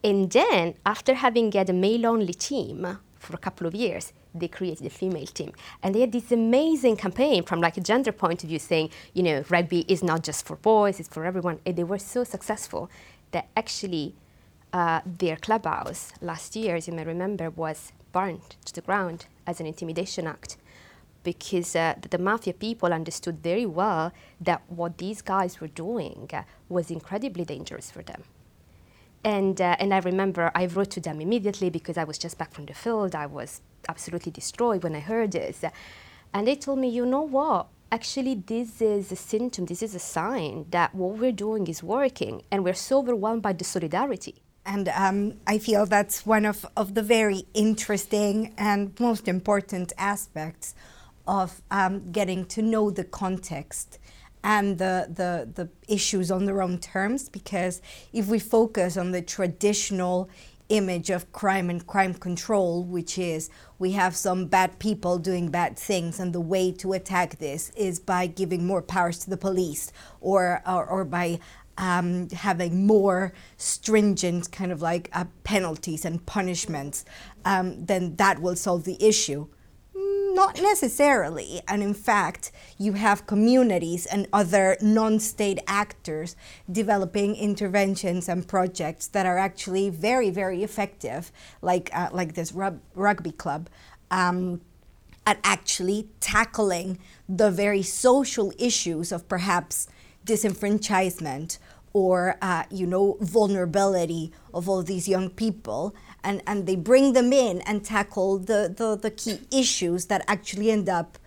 And 0.04 0.32
then, 0.32 0.76
after 0.86 1.16
having 1.16 1.52
had 1.52 1.70
a 1.70 1.74
male-only 1.74 2.34
team 2.34 3.00
for 3.16 3.34
a 3.36 3.40
couple 3.40 3.68
of 3.68 3.76
years, 3.76 4.14
they 4.34 4.48
created 4.48 4.86
a 4.86 4.90
female 4.90 5.26
team. 5.26 5.52
And 5.82 5.94
they 5.94 6.02
had 6.02 6.12
this 6.12 6.32
amazing 6.32 6.98
campaign 6.98 7.44
from 7.44 7.60
like 7.60 7.78
a 7.78 7.82
gender 7.82 8.12
point 8.12 8.44
of 8.44 8.50
view 8.50 8.60
saying, 8.60 8.92
you 9.14 9.24
know, 9.24 9.44
rugby 9.50 9.82
is 9.88 10.04
not 10.04 10.24
just 10.24 10.46
for 10.46 10.56
boys, 10.58 11.00
it's 11.00 11.10
for 11.10 11.26
everyone. 11.26 11.60
And 11.66 11.76
they 11.76 11.84
were 11.84 11.98
so 11.98 12.24
successful 12.24 12.90
that 13.32 13.48
actually 13.56 14.16
uh, 14.72 15.02
their 15.06 15.36
clubhouse 15.36 16.14
last 16.22 16.56
year, 16.56 16.76
as 16.76 16.88
you 16.88 16.94
may 16.94 17.04
remember, 17.04 17.50
was 17.50 17.92
burned 18.18 18.52
to 18.66 18.74
the 18.74 18.86
ground 18.88 19.20
as 19.46 19.60
an 19.60 19.68
intimidation 19.68 20.26
act 20.36 20.58
because 21.30 21.76
uh, 21.76 21.94
the 22.14 22.18
mafia 22.18 22.54
people 22.54 22.92
understood 23.00 23.38
very 23.52 23.68
well 23.80 24.12
that 24.48 24.62
what 24.80 24.98
these 24.98 25.22
guys 25.22 25.60
were 25.62 25.74
doing 25.86 26.20
uh, 26.34 26.42
was 26.76 26.90
incredibly 26.98 27.46
dangerous 27.46 27.92
for 27.92 28.02
them. 28.02 28.22
And, 29.24 29.58
uh, 29.60 29.76
and 29.82 29.94
I 29.94 30.00
remember 30.12 30.44
I 30.56 30.66
wrote 30.66 30.92
to 30.92 31.02
them 31.02 31.20
immediately 31.20 31.70
because 31.70 31.98
I 31.98 32.06
was 32.06 32.18
just 32.18 32.38
back 32.38 32.52
from 32.56 32.66
the 32.66 32.74
field. 32.74 33.14
I 33.14 33.28
was 33.40 33.62
absolutely 33.94 34.32
destroyed 34.32 34.84
when 34.84 34.96
I 34.96 35.02
heard 35.12 35.32
this. 35.34 35.58
And 36.34 36.48
they 36.48 36.56
told 36.56 36.80
me, 36.80 36.88
you 36.90 37.06
know 37.06 37.28
what? 37.38 37.68
Actually, 37.92 38.36
this 38.54 38.82
is 38.82 39.12
a 39.12 39.16
symptom, 39.16 39.66
this 39.66 39.84
is 39.84 39.94
a 39.96 40.06
sign 40.18 40.66
that 40.72 40.96
what 40.96 41.18
we're 41.20 41.32
doing 41.48 41.68
is 41.68 41.84
working, 41.84 42.36
and 42.52 42.64
we're 42.64 42.84
so 42.90 43.00
overwhelmed 43.00 43.44
by 43.48 43.54
the 43.54 43.64
solidarity 43.64 44.36
and 44.68 44.90
um, 44.90 45.34
I 45.48 45.58
feel 45.58 45.86
that's 45.86 46.26
one 46.26 46.46
of, 46.46 46.66
of 46.76 46.94
the 46.94 47.02
very 47.02 47.46
interesting 47.54 48.54
and 48.58 48.98
most 49.00 49.28
important 49.30 49.94
aspects 49.98 50.76
of 51.26 51.62
um, 51.72 52.12
getting 52.12 52.46
to 52.48 52.62
know 52.62 52.92
the 52.92 53.06
context 53.06 53.98
and 54.44 54.78
the, 54.78 55.08
the, 55.10 55.50
the 55.56 55.70
issues 55.88 56.30
on 56.30 56.46
their 56.46 56.62
own 56.62 56.80
terms. 56.80 57.30
Because 57.30 57.82
if 58.12 58.28
we 58.28 58.40
focus 58.40 58.98
on 58.98 59.12
the 59.12 59.22
traditional 59.22 60.30
image 60.70 61.10
of 61.10 61.32
crime 61.32 61.70
and 61.70 61.88
crime 61.88 62.14
control, 62.14 62.84
which 62.84 63.18
is 63.18 63.50
we 63.80 63.94
have 63.94 64.18
some 64.18 64.48
bad 64.48 64.80
people 64.80 65.18
doing 65.18 65.50
bad 65.50 65.80
things, 65.80 66.20
and 66.20 66.34
the 66.34 66.42
way 66.42 66.74
to 66.74 66.92
attack 66.92 67.40
this 67.40 67.72
is 67.78 68.00
by 68.00 68.28
giving 68.28 68.68
more 68.68 68.82
powers 68.82 69.20
to 69.20 69.30
the 69.30 69.38
police 69.38 69.94
or, 70.20 70.62
or, 70.68 70.86
or 70.86 71.06
by 71.06 71.40
um, 71.78 72.30
having 72.30 72.86
more 72.86 73.34
stringent 73.58 74.52
kind 74.52 74.72
of 74.72 74.82
like 74.82 75.10
uh, 75.14 75.26
penalties 75.44 76.06
and 76.06 76.26
punishments, 76.26 77.06
um, 77.46 77.86
then 77.86 78.16
that 78.16 78.42
will 78.42 78.56
solve 78.56 78.84
the 78.84 79.04
issue. 79.04 79.48
Not 79.96 80.62
necessarily. 80.62 81.62
And 81.68 81.82
in 81.82 81.96
fact, 81.96 82.52
you 82.78 82.94
have 82.94 83.26
communities 83.26 84.06
and 84.06 84.28
other 84.32 84.78
non 84.82 85.20
state 85.20 85.60
actors 85.66 86.36
developing 86.72 87.36
interventions 87.36 88.30
and 88.30 88.48
projects 88.48 89.08
that 89.08 89.26
are 89.26 89.40
actually 89.40 89.90
very, 89.90 90.30
very 90.30 90.64
effective, 90.64 91.32
like, 91.62 91.90
uh, 91.92 92.10
like 92.12 92.36
this 92.36 92.52
rub- 92.52 92.82
rugby 92.94 93.32
club. 93.32 93.70
Um, 94.12 94.62
at 95.26 95.40
actually 95.44 96.08
tackling 96.22 96.98
the 97.28 97.52
very 97.52 97.82
social 97.82 98.54
issues 98.58 99.12
of 99.12 99.28
perhaps 99.28 99.90
disenfranchisement 100.26 101.58
or 101.98 102.38
uh, 102.44 102.64
you 102.70 102.86
know 102.86 103.18
vulnerability 103.22 104.32
of 104.54 104.70
all 104.70 104.84
these 104.84 105.08
young 105.08 105.32
people 105.32 105.96
and, 106.24 106.44
and 106.46 106.68
they 106.68 106.76
bring 106.76 107.14
them 107.14 107.34
in 107.34 107.62
and 107.62 107.84
tackle 107.84 108.38
the, 108.38 108.72
the, 108.78 108.96
the 108.96 109.10
key 109.10 109.40
issues 109.52 110.06
that 110.06 110.24
actually 110.28 110.70
end 110.70 110.88
up 110.88 111.18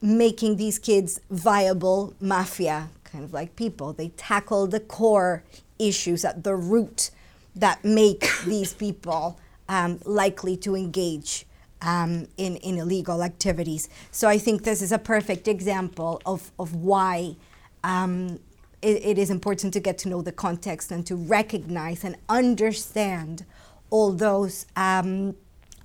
making 0.00 0.56
these 0.56 0.78
kids 0.78 1.20
viable 1.30 2.14
mafia 2.20 2.90
kind 3.02 3.24
of 3.24 3.32
like 3.32 3.56
people. 3.56 3.92
They 3.92 4.10
tackle 4.10 4.68
the 4.68 4.78
core 4.78 5.42
issues 5.80 6.24
at 6.24 6.44
the 6.44 6.54
root 6.54 7.10
that 7.56 7.84
make 7.84 8.28
these 8.46 8.72
people 8.72 9.36
um, 9.68 9.98
likely 10.04 10.56
to 10.58 10.76
engage 10.76 11.44
um, 11.82 12.28
in, 12.36 12.54
in 12.56 12.78
illegal 12.78 13.22
activities. 13.22 13.88
So 14.10 14.28
i 14.28 14.38
think 14.38 14.62
this 14.62 14.80
is 14.82 14.92
a 14.92 14.98
perfect 14.98 15.48
example 15.48 16.20
of, 16.24 16.52
of 16.58 16.74
why 16.74 17.36
um, 17.82 18.38
it, 18.82 19.04
it 19.04 19.18
is 19.18 19.30
important 19.30 19.72
to 19.74 19.80
get 19.80 19.98
to 19.98 20.08
know 20.08 20.22
the 20.22 20.32
context 20.32 20.90
and 20.90 21.06
to 21.06 21.16
recognize 21.16 22.04
and 22.04 22.16
understand 22.28 23.44
all 23.90 24.12
those 24.12 24.66
um, 24.76 25.34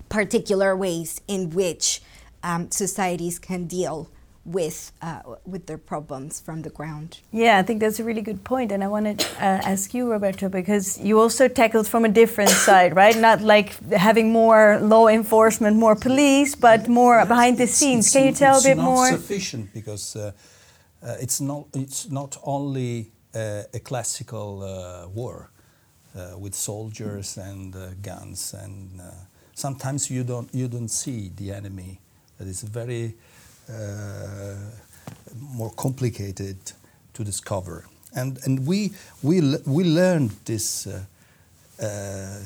particular 0.08 0.76
ways 0.76 1.20
in 1.26 1.50
which 1.50 2.00
um, 2.42 2.70
societies 2.70 3.38
can 3.38 3.66
deal 3.66 4.08
with 4.44 4.92
uh, 5.02 5.20
with 5.44 5.66
their 5.66 5.78
problems 5.78 6.40
from 6.40 6.62
the 6.62 6.70
ground. 6.70 7.18
Yeah, 7.32 7.58
I 7.58 7.62
think 7.64 7.80
that's 7.80 7.98
a 7.98 8.04
really 8.04 8.22
good 8.22 8.44
point, 8.44 8.70
and 8.70 8.84
I 8.84 8.86
want 8.86 9.18
to 9.18 9.26
uh, 9.38 9.72
ask 9.72 9.92
you, 9.92 10.08
Roberto, 10.08 10.48
because 10.48 11.00
you 11.00 11.18
also 11.20 11.48
tackled 11.48 11.88
from 11.88 12.04
a 12.04 12.08
different 12.08 12.50
side, 12.66 12.94
right? 12.94 13.16
Not 13.16 13.40
like 13.40 13.90
having 13.90 14.30
more 14.30 14.78
law 14.80 15.08
enforcement, 15.08 15.76
more 15.76 15.96
police, 15.96 16.54
but 16.54 16.86
more 16.86 17.26
behind 17.26 17.58
the 17.58 17.66
scenes. 17.66 18.12
Can 18.12 18.26
you 18.26 18.32
tell 18.32 18.60
a 18.60 18.62
bit 18.62 18.78
more? 18.78 19.06
It's 19.06 19.12
not 19.12 19.20
sufficient 19.20 19.74
because. 19.74 20.14
Uh, 20.14 20.20
uh, 20.26 20.32
it's 21.02 21.40
not 21.40 21.66
it's 21.74 22.10
not 22.10 22.36
only 22.42 23.10
uh, 23.34 23.62
a 23.74 23.80
classical 23.80 24.62
uh, 24.62 25.08
war 25.08 25.50
with 26.38 26.54
soldiers 26.54 27.36
and 27.36 27.74
guns 28.02 28.54
and 28.54 29.00
sometimes 29.54 30.10
you 30.10 30.24
don't 30.24 30.48
you 30.54 30.66
don't 30.66 30.88
see 30.88 31.30
the 31.36 31.52
enemy. 31.52 32.00
That 32.38 32.48
is 32.48 32.62
very 32.62 33.14
more 35.38 35.70
complicated 35.76 36.56
to 37.12 37.24
discover. 37.24 37.84
And 38.14 38.38
and 38.44 38.66
we 38.66 38.92
we 39.22 39.40
we 39.66 39.84
learned 39.84 40.30
this 40.44 40.86
uh, 40.86 41.00
uh, 41.82 42.38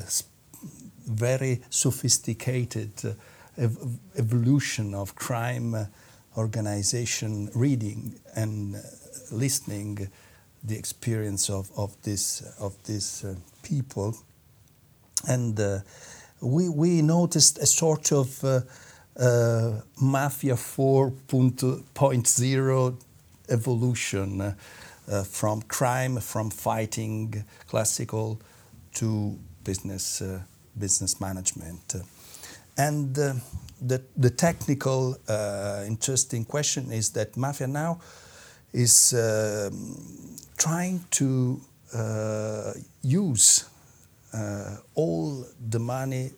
very 1.05 1.61
sophisticated 1.69 2.91
uh, 3.05 3.13
ev 3.57 3.77
evolution 4.17 4.93
of 4.93 5.15
crime 5.15 5.87
organization 6.37 7.49
reading 7.53 8.15
and 8.35 8.75
uh, 8.75 8.79
listening 9.31 10.09
the 10.63 10.77
experience 10.77 11.49
of, 11.49 11.71
of 11.77 11.95
this 12.03 12.41
of 12.59 12.75
these 12.85 13.25
uh, 13.25 13.35
people 13.63 14.15
and 15.27 15.59
uh, 15.59 15.79
we 16.41 16.69
we 16.69 17.01
noticed 17.01 17.57
a 17.59 17.65
sort 17.65 18.11
of 18.11 18.43
uh, 18.43 18.61
uh, 19.19 19.81
mafia 20.01 20.55
4.0 20.55 22.95
evolution 23.49 24.41
uh, 24.41 24.53
from 25.23 25.61
crime, 25.63 26.19
from 26.19 26.49
fighting 26.49 27.43
classical 27.67 28.39
to 28.93 29.37
business, 29.63 30.23
business 30.77 31.19
management. 31.19 31.95
And 32.77 33.41
the, 33.81 34.01
the 34.15 34.29
technical 34.29 35.17
uh, 35.27 35.83
interesting 35.87 36.45
question 36.45 36.91
is 36.91 37.09
that 37.11 37.35
mafia 37.35 37.67
now 37.67 37.99
is 38.73 39.13
um, 39.13 40.37
trying 40.57 41.03
to 41.11 41.59
uh, 41.93 42.73
use 43.01 43.65
uh, 44.33 44.77
all 44.95 45.45
the 45.69 45.79
money 45.79 46.31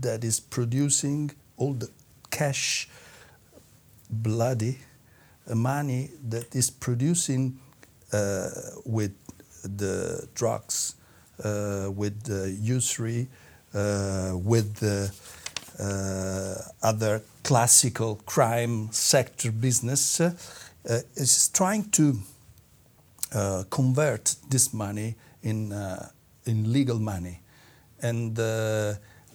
that 0.00 0.24
is 0.24 0.40
producing 0.40 1.30
all 1.56 1.74
the 1.74 1.88
cash 2.30 2.88
bloody 4.08 4.78
money 5.54 6.10
that 6.28 6.54
is 6.54 6.70
producing 6.70 7.58
uh, 8.12 8.48
with 8.84 9.12
the 9.62 10.28
drugs, 10.34 10.96
uh, 11.44 11.88
with 11.94 12.22
the 12.24 12.50
usury, 12.60 13.28
uh, 13.74 14.32
with 14.34 14.76
the 14.76 15.12
Uh, 15.80 16.56
other 16.82 17.22
classical 17.42 18.16
crime 18.26 18.88
sector 18.92 19.50
business, 19.50 20.20
uh, 20.20 20.30
is 21.16 21.48
trying 21.48 21.88
to 21.90 22.18
uh, 23.32 23.64
convert 23.70 24.34
this 24.50 24.74
money 24.74 25.14
in, 25.42 25.72
in 26.44 26.70
legal 26.70 26.98
money. 26.98 27.40
And 28.02 28.38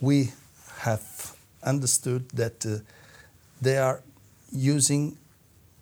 we 0.02 0.34
have 0.82 1.36
understood 1.64 2.30
that 2.30 2.66
uh, 2.66 2.78
they 3.62 3.78
are 3.78 4.04
using 4.52 5.18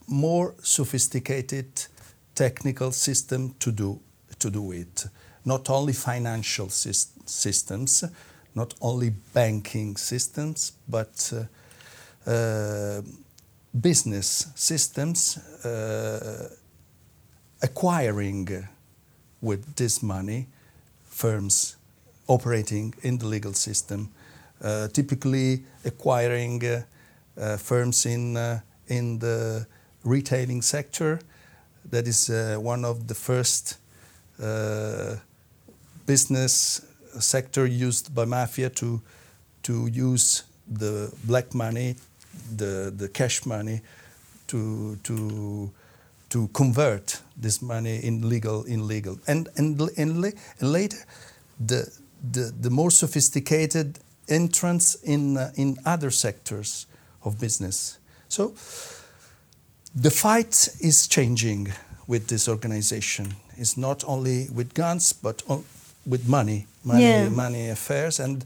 more 0.07 0.53
sophisticated 0.63 1.67
technical 2.35 2.91
system 2.91 3.53
to 3.59 3.71
do 3.71 3.99
to 4.39 4.49
do 4.49 4.71
it. 4.71 5.05
Not 5.45 5.69
only 5.69 5.93
financial 5.93 6.69
systems, 6.69 8.03
not 8.55 8.73
only 8.81 9.09
banking 9.33 9.97
systems, 9.97 10.73
but 10.87 11.33
uh, 11.33 12.29
uh, 12.29 13.01
business 13.81 14.47
systems 14.55 15.37
uh, 15.65 16.49
acquiring 17.61 18.67
with 19.41 19.75
this 19.75 20.03
money 20.03 20.47
firms 21.05 21.75
operating 22.27 22.93
in 23.01 23.17
the 23.17 23.25
legal 23.25 23.53
system, 23.53 24.09
uh, 24.63 24.87
typically 24.89 25.63
acquiring 25.83 26.63
uh, 26.63 26.83
uh, 27.37 27.57
firms 27.57 28.05
in 28.05 28.37
in 28.87 29.19
the 29.19 29.65
retailing 30.03 30.61
sector. 30.61 31.19
That 31.89 32.07
is 32.07 32.29
one 32.59 32.85
of 32.85 33.07
the 33.07 33.15
first 33.15 33.77
business 36.05 36.81
sector 37.19 37.65
used 37.65 38.13
by 38.13 38.25
mafia 38.25 38.69
to 38.69 39.01
to 39.63 39.87
use 39.87 40.43
the 40.67 41.13
black 41.23 41.53
money, 41.53 41.95
the 42.55 42.93
the 42.95 43.09
cash 43.09 43.45
money, 43.45 43.81
to 44.47 44.95
to 45.03 45.71
to 46.29 46.47
convert 46.47 47.21
this 47.37 47.61
money 47.61 47.97
in 48.03 48.27
legal 48.27 48.63
in 48.63 48.87
legal 48.87 49.19
and 49.27 49.49
and 49.57 49.79
and, 49.97 50.33
and 50.59 50.71
later 50.71 50.97
the, 51.59 51.91
the 52.31 52.51
the 52.61 52.69
more 52.69 52.91
sophisticated 52.91 53.99
entrance 54.27 54.95
in 55.03 55.37
uh, 55.37 55.51
in 55.55 55.77
other 55.85 56.11
sectors 56.11 56.87
of 57.23 57.39
business. 57.39 57.99
So 58.29 58.53
the 59.95 60.09
fight 60.09 60.69
is 60.79 61.07
changing 61.07 61.71
with 62.07 62.27
this 62.27 62.47
organization. 62.47 63.35
It's 63.57 63.77
not 63.77 64.03
only 64.07 64.47
with 64.49 64.73
guns, 64.73 65.13
but 65.13 65.43
with 66.05 66.27
money, 66.27 66.67
money, 66.83 67.03
yeah. 67.03 67.29
money 67.29 67.69
affairs. 67.69 68.19
And 68.19 68.45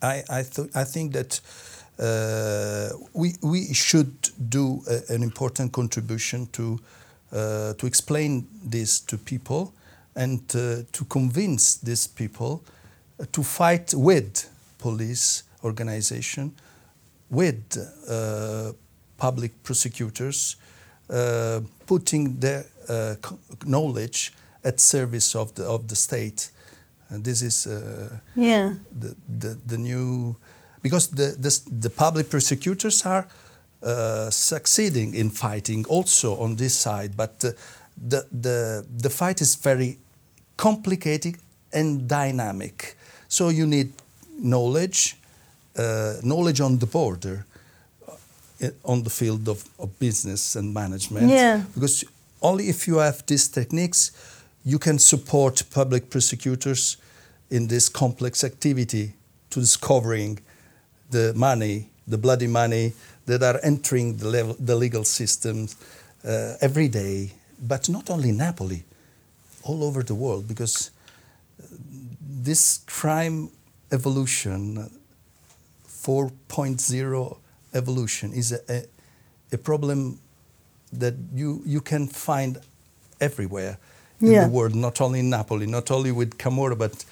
I, 0.00 0.22
I, 0.28 0.42
th- 0.42 0.70
I 0.74 0.84
think 0.84 1.12
that 1.12 1.40
uh, 1.98 2.96
we, 3.12 3.34
we 3.42 3.72
should 3.74 4.30
do 4.48 4.82
a, 4.88 5.14
an 5.14 5.22
important 5.22 5.72
contribution 5.72 6.46
to, 6.52 6.80
uh, 7.32 7.74
to 7.74 7.86
explain 7.86 8.46
this 8.64 9.00
to 9.00 9.18
people 9.18 9.72
and 10.14 10.40
uh, 10.54 10.82
to 10.92 11.04
convince 11.08 11.76
these 11.76 12.06
people 12.06 12.62
to 13.32 13.42
fight 13.42 13.94
with 13.94 14.48
police 14.78 15.44
organization, 15.64 16.52
with 17.30 17.78
uh, 18.08 18.72
public 19.16 19.62
prosecutors 19.62 20.56
uh, 21.08 21.60
putting 21.86 22.38
their 22.40 22.64
uh, 22.88 23.14
knowledge 23.64 24.32
at 24.64 24.80
service 24.80 25.38
of 25.38 25.54
the 25.54 25.64
of 25.64 25.86
the 25.88 25.96
state. 25.96 26.50
And 27.08 27.24
this 27.24 27.42
is 27.42 27.66
uh, 27.66 28.18
yeah. 28.34 28.74
the, 29.00 29.14
the 29.38 29.58
the 29.66 29.78
new 29.78 30.36
because 30.82 31.08
the 31.08 31.36
the, 31.38 31.60
the 31.80 31.90
public 31.90 32.30
prosecutors 32.30 33.06
are 33.06 33.26
uh, 33.82 34.30
succeeding 34.30 35.14
in 35.14 35.30
fighting 35.30 35.86
also 35.88 36.36
on 36.36 36.56
this 36.56 36.74
side, 36.74 37.16
but 37.16 37.38
the 37.40 37.54
the 38.42 38.84
the 39.02 39.10
fight 39.10 39.40
is 39.40 39.56
very 39.56 39.98
complicated 40.56 41.36
and 41.72 42.08
dynamic. 42.08 42.96
So 43.28 43.50
you 43.50 43.66
need 43.66 43.92
knowledge, 44.38 45.16
uh, 45.78 46.14
knowledge 46.22 46.60
on 46.60 46.78
the 46.78 46.86
border, 46.86 47.46
on 48.84 49.02
the 49.02 49.10
field 49.10 49.48
of, 49.48 49.64
of 49.78 49.98
business 49.98 50.56
and 50.56 50.72
management. 50.72 51.30
Yeah. 51.30 51.62
Because 51.74 52.04
only 52.40 52.68
if 52.68 52.86
you 52.86 52.98
have 52.98 53.24
these 53.26 53.48
techniques, 53.48 54.12
you 54.64 54.78
can 54.78 54.98
support 54.98 55.62
public 55.70 56.10
prosecutors 56.10 56.96
in 57.50 57.68
this 57.68 57.88
complex 57.88 58.44
activity 58.44 59.14
to 59.50 59.60
discovering 59.60 60.38
the 61.10 61.32
money, 61.34 61.90
the 62.06 62.18
bloody 62.18 62.46
money 62.46 62.92
that 63.26 63.42
are 63.42 63.60
entering 63.62 64.16
the, 64.16 64.28
level, 64.28 64.56
the 64.58 64.74
legal 64.74 65.04
systems 65.04 65.76
uh, 66.24 66.54
every 66.60 66.88
day, 66.88 67.32
but 67.60 67.88
not 67.88 68.10
only 68.10 68.32
Napoli, 68.32 68.84
all 69.64 69.84
over 69.84 70.02
the 70.02 70.14
world, 70.14 70.48
because 70.48 70.90
this 72.20 72.80
crime 72.86 73.50
evolution 73.92 74.90
4.0 75.86 77.38
evolution 77.74 78.32
is 78.32 78.50
a, 78.52 78.60
a, 78.68 78.84
a 79.52 79.58
problem 79.58 80.18
that 80.92 81.14
you, 81.32 81.62
you 81.64 81.80
can 81.80 82.08
find 82.08 82.58
everywhere 83.20 83.78
in 84.22 84.32
yeah. 84.32 84.44
the 84.44 84.50
world, 84.50 84.74
not 84.74 85.00
only 85.00 85.20
in 85.20 85.30
Napoli, 85.30 85.66
not 85.66 85.90
only 85.90 86.12
with 86.12 86.38
Camorra, 86.38 86.76
but 86.76 87.04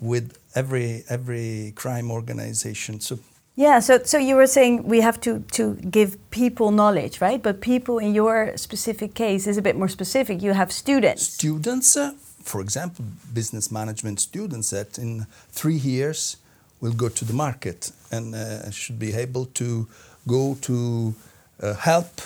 with 0.00 0.38
every 0.54 1.04
every 1.08 1.72
crime 1.76 2.10
organization. 2.10 3.00
So 3.00 3.18
yeah, 3.54 3.80
so 3.80 4.02
so 4.04 4.18
you 4.18 4.36
were 4.36 4.46
saying 4.46 4.84
we 4.84 5.00
have 5.00 5.20
to 5.20 5.40
to 5.52 5.74
give 5.90 6.16
people 6.30 6.70
knowledge, 6.70 7.20
right? 7.20 7.42
But 7.42 7.60
people 7.60 7.98
in 7.98 8.14
your 8.14 8.56
specific 8.56 9.14
case 9.14 9.46
is 9.46 9.56
a 9.58 9.62
bit 9.62 9.76
more 9.76 9.88
specific. 9.88 10.42
You 10.42 10.52
have 10.54 10.70
students. 10.72 11.22
Students, 11.22 11.96
uh, 11.96 12.12
for 12.42 12.60
example, 12.60 13.04
business 13.32 13.70
management 13.70 14.20
students 14.20 14.70
that 14.70 14.98
in 14.98 15.26
three 15.50 15.76
years 15.76 16.36
will 16.80 16.92
go 16.92 17.08
to 17.08 17.24
the 17.24 17.32
market 17.32 17.92
and 18.10 18.34
uh, 18.34 18.70
should 18.70 18.98
be 18.98 19.14
able 19.14 19.46
to 19.46 19.86
go 20.26 20.56
to 20.60 21.14
uh, 21.62 21.74
help. 21.74 22.20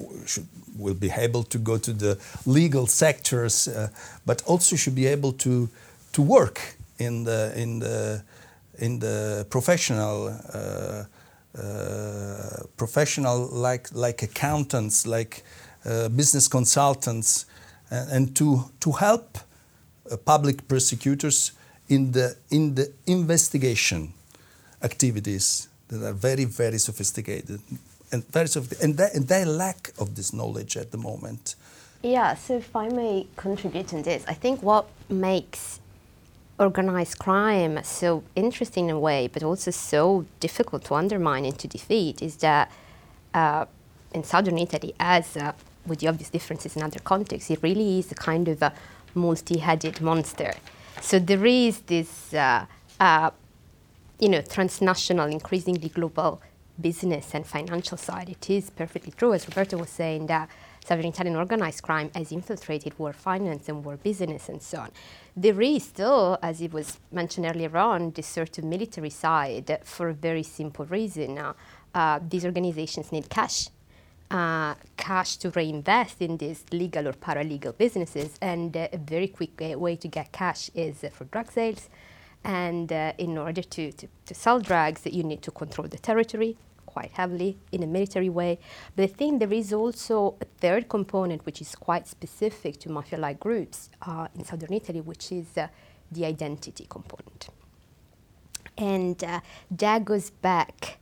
Uh, 0.00 0.26
should, 0.26 0.46
will 0.78 0.94
be 0.94 1.10
able 1.10 1.42
to 1.42 1.58
go 1.58 1.76
to 1.78 1.92
the 1.92 2.18
legal 2.46 2.86
sectors, 2.86 3.68
uh, 3.68 3.88
but 4.24 4.42
also 4.46 4.76
should 4.76 4.94
be 4.94 5.06
able 5.06 5.32
to 5.32 5.68
to 6.12 6.22
work 6.22 6.60
in 6.98 7.24
the 7.24 7.52
in 7.56 7.80
the 7.80 8.22
in 8.78 8.98
the 8.98 9.46
professional 9.50 10.28
uh, 10.54 11.04
uh, 11.58 12.62
professional 12.76 13.48
like 13.52 13.88
like 13.92 14.22
accountants, 14.22 15.06
like 15.06 15.42
business 16.16 16.48
consultants, 16.48 17.46
and, 17.90 18.10
and 18.12 18.36
to 18.36 18.70
to 18.80 18.92
help 18.92 19.38
public 20.24 20.66
prosecutors 20.68 21.52
in 21.88 22.12
the 22.12 22.36
in 22.50 22.74
the 22.74 22.92
investigation 23.06 24.12
activities 24.82 25.68
that 25.88 26.02
are 26.02 26.14
very 26.14 26.44
very 26.44 26.78
sophisticated 26.78 27.60
and 28.12 28.26
very 28.28 28.48
sophisticated, 28.48 29.00
and, 29.14 29.28
they, 29.28 29.42
and 29.42 29.56
lack 29.56 29.92
of 29.98 30.14
this 30.16 30.32
knowledge 30.32 30.76
at 30.76 30.90
the 30.90 30.98
moment. 30.98 31.54
Yeah, 32.02 32.34
so 32.34 32.56
if 32.56 32.74
I 32.74 32.88
may 32.88 33.26
contribute 33.36 33.92
in 33.92 34.02
this, 34.02 34.24
I 34.26 34.34
think 34.34 34.62
what 34.62 34.86
makes 35.08 35.80
organized 36.58 37.18
crime 37.18 37.82
so 37.82 38.22
interesting 38.34 38.88
in 38.88 38.96
a 38.96 38.98
way, 38.98 39.28
but 39.28 39.42
also 39.42 39.70
so 39.70 40.26
difficult 40.40 40.84
to 40.84 40.94
undermine 40.94 41.44
and 41.44 41.58
to 41.58 41.68
defeat, 41.68 42.22
is 42.22 42.36
that 42.36 42.70
uh, 43.34 43.66
in 44.12 44.24
southern 44.24 44.58
Italy, 44.58 44.94
as 44.98 45.36
uh, 45.36 45.52
with 45.86 46.00
the 46.00 46.08
obvious 46.08 46.30
differences 46.30 46.76
in 46.76 46.82
other 46.82 47.00
contexts, 47.00 47.50
it 47.50 47.62
really 47.62 47.98
is 47.98 48.12
a 48.12 48.14
kind 48.14 48.48
of 48.48 48.62
a 48.62 48.72
multi-headed 49.14 50.00
monster. 50.00 50.54
So 51.00 51.18
there 51.18 51.46
is 51.46 51.80
this, 51.80 52.34
uh, 52.34 52.66
uh, 52.98 53.30
you 54.18 54.28
know, 54.28 54.42
transnational, 54.42 55.26
increasingly 55.26 55.88
global 55.88 56.40
business 56.80 57.34
and 57.34 57.46
financial 57.46 57.96
side. 57.96 58.28
It 58.28 58.50
is 58.50 58.70
perfectly 58.70 59.12
true, 59.16 59.32
as 59.34 59.46
Roberto 59.48 59.76
was 59.78 59.90
saying, 59.90 60.26
that 60.26 60.48
Southern 60.84 61.06
Italian 61.06 61.36
organized 61.36 61.82
crime 61.82 62.10
has 62.14 62.32
infiltrated 62.32 62.98
war 62.98 63.12
finance 63.12 63.68
and 63.68 63.84
war 63.84 63.96
business 63.96 64.48
and 64.48 64.62
so 64.62 64.78
on. 64.78 64.90
There 65.36 65.60
is 65.60 65.84
still, 65.84 66.38
as 66.42 66.60
it 66.60 66.72
was 66.72 66.98
mentioned 67.12 67.46
earlier 67.46 67.76
on, 67.76 68.12
this 68.12 68.26
sort 68.26 68.58
of 68.58 68.64
military 68.64 69.10
side 69.10 69.78
for 69.84 70.08
a 70.08 70.14
very 70.14 70.42
simple 70.42 70.86
reason. 70.86 71.38
Uh, 71.38 71.52
uh, 71.94 72.20
these 72.28 72.44
organizations 72.44 73.12
need 73.12 73.28
cash. 73.28 73.68
Uh, 74.30 74.74
cash 74.96 75.36
to 75.38 75.50
reinvest 75.50 76.22
in 76.22 76.36
these 76.36 76.64
legal 76.70 77.08
or 77.08 77.12
paralegal 77.12 77.76
businesses, 77.76 78.38
and 78.40 78.76
uh, 78.76 78.86
a 78.92 78.96
very 78.96 79.26
quick 79.26 79.60
uh, 79.60 79.76
way 79.76 79.96
to 79.96 80.06
get 80.06 80.30
cash 80.30 80.70
is 80.72 81.04
for 81.12 81.24
drug 81.24 81.50
sales. 81.50 81.88
And 82.44 82.90
in 83.18 83.36
order 83.36 83.60
to, 83.60 83.92
to, 83.92 84.08
to 84.24 84.34
sell 84.34 84.60
drugs, 84.60 85.02
you 85.04 85.24
need 85.24 85.42
to 85.42 85.50
control 85.50 85.88
the 85.88 85.98
territory, 85.98 86.56
quite 86.92 87.12
heavily 87.12 87.58
in 87.72 87.82
a 87.82 87.86
military 87.86 88.28
way. 88.28 88.58
But 88.94 89.02
I 89.04 89.06
think 89.06 89.40
there 89.40 89.52
is 89.52 89.72
also 89.72 90.36
a 90.40 90.44
third 90.44 90.88
component 90.88 91.46
which 91.46 91.60
is 91.60 91.74
quite 91.74 92.06
specific 92.06 92.78
to 92.80 92.90
mafia 92.90 93.18
like 93.18 93.38
groups 93.40 93.90
uh, 94.02 94.28
in 94.34 94.44
southern 94.44 94.72
Italy, 94.72 95.00
which 95.00 95.32
is 95.32 95.46
uh, 95.56 95.68
the 96.10 96.24
identity 96.24 96.86
component. 96.88 97.48
And 98.76 99.22
uh, 99.22 99.40
that 99.70 100.04
goes 100.04 100.30
back 100.30 100.98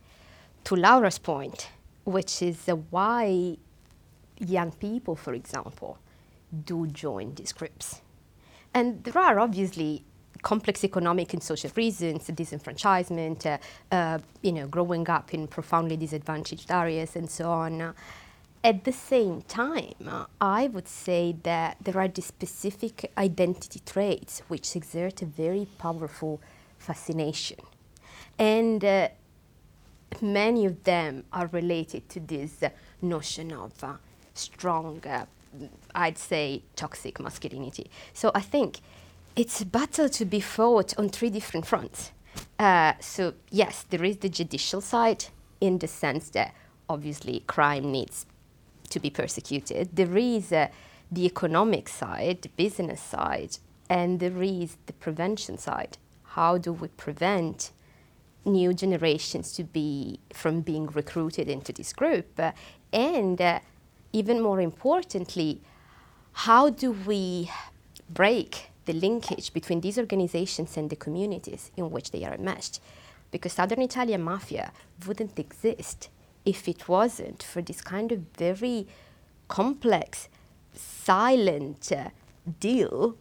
to 0.65 0.75
Laura's 0.75 1.17
point, 1.17 1.69
which 2.03 2.41
is 2.41 2.67
uh, 2.67 2.75
why 2.75 3.57
young 4.37 4.71
people, 4.71 5.15
for 5.15 5.33
example, 5.33 5.97
do 6.65 6.87
join 6.87 7.35
these 7.35 7.53
groups. 7.53 8.01
And 8.73 9.03
there 9.03 9.17
are 9.17 9.39
obviously 9.39 10.03
complex 10.41 10.83
economic 10.83 11.33
and 11.33 11.43
social 11.43 11.71
reasons, 11.75 12.27
disenfranchisement, 12.27 13.45
uh, 13.45 13.57
uh, 13.91 14.19
you 14.41 14.51
know, 14.51 14.67
growing 14.67 15.09
up 15.09 15.33
in 15.33 15.47
profoundly 15.47 15.97
disadvantaged 15.97 16.71
areas, 16.71 17.15
and 17.15 17.29
so 17.29 17.49
on. 17.51 17.93
At 18.61 18.83
the 18.83 18.91
same 18.91 19.41
time, 19.43 19.93
uh, 20.05 20.25
I 20.41 20.67
would 20.67 20.89
say 20.89 21.35
that 21.43 21.77
there 21.81 21.97
are 21.97 22.09
these 22.09 22.25
specific 22.25 23.09
identity 23.17 23.79
traits 23.85 24.41
which 24.49 24.75
exert 24.75 25.21
a 25.21 25.25
very 25.25 25.65
powerful 25.77 26.41
fascination. 26.77 27.59
And 28.37 28.83
uh, 28.83 29.09
many 30.21 30.65
of 30.65 30.83
them 30.83 31.23
are 31.31 31.47
related 31.47 32.09
to 32.09 32.19
this 32.19 32.61
uh, 32.61 32.69
notion 33.01 33.53
of 33.53 33.81
uh, 33.81 33.93
strong, 34.33 35.01
I'd 35.95 36.17
say, 36.17 36.63
toxic 36.75 37.19
masculinity. 37.19 37.89
So 38.13 38.31
I 38.35 38.41
think 38.41 38.79
it's 39.35 39.61
a 39.61 39.65
battle 39.65 40.09
to 40.09 40.25
be 40.25 40.39
fought 40.39 40.97
on 40.97 41.09
three 41.09 41.29
different 41.29 41.65
fronts. 41.65 42.11
Uh, 42.57 42.93
so, 42.99 43.33
yes, 43.49 43.85
there 43.89 44.03
is 44.03 44.17
the 44.17 44.29
judicial 44.29 44.81
side 44.81 45.25
in 45.61 45.79
the 45.79 45.87
sense 45.87 46.29
that 46.29 46.53
obviously 46.87 47.43
crime 47.47 47.91
needs 47.91 48.25
to 48.89 48.99
be 48.99 49.09
persecuted. 49.09 49.95
There 49.95 50.17
is 50.17 50.51
uh, 50.51 50.67
the 51.11 51.25
economic 51.25 51.87
side, 51.89 52.41
the 52.41 52.49
business 52.49 53.01
side, 53.01 53.57
and 53.89 54.19
there 54.19 54.41
is 54.41 54.77
the 54.85 54.93
prevention 54.93 55.57
side. 55.57 55.97
How 56.23 56.57
do 56.57 56.73
we 56.73 56.87
prevent 56.89 57.71
new 58.45 58.73
generations 58.73 59.51
to 59.53 59.63
be 59.63 60.19
from 60.33 60.61
being 60.61 60.87
recruited 60.87 61.47
into 61.47 61.71
this 61.73 61.93
group? 61.93 62.39
Uh, 62.39 62.51
and 62.91 63.41
uh, 63.41 63.59
even 64.13 64.41
more 64.41 64.59
importantly, 64.59 65.61
how 66.31 66.69
do 66.69 66.91
we 66.91 67.49
break 68.09 68.68
the 68.89 69.07
linkage 69.07 69.53
between 69.53 69.81
these 69.81 69.99
organizations 69.99 70.75
and 70.75 70.89
the 70.89 70.95
communities 70.95 71.71
in 71.77 71.91
which 71.91 72.09
they 72.09 72.23
are 72.25 72.33
enmeshed. 72.33 72.79
Because 73.29 73.53
Southern 73.53 73.83
Italian 73.83 74.23
mafia 74.23 74.71
wouldn't 75.05 75.37
exist 75.37 76.09
if 76.43 76.67
it 76.67 76.89
wasn't 76.89 77.43
for 77.43 77.61
this 77.61 77.81
kind 77.81 78.11
of 78.11 78.19
very 78.35 78.87
complex, 79.47 80.27
silent 80.73 81.91
uh, 81.91 82.09
deal 82.59 83.15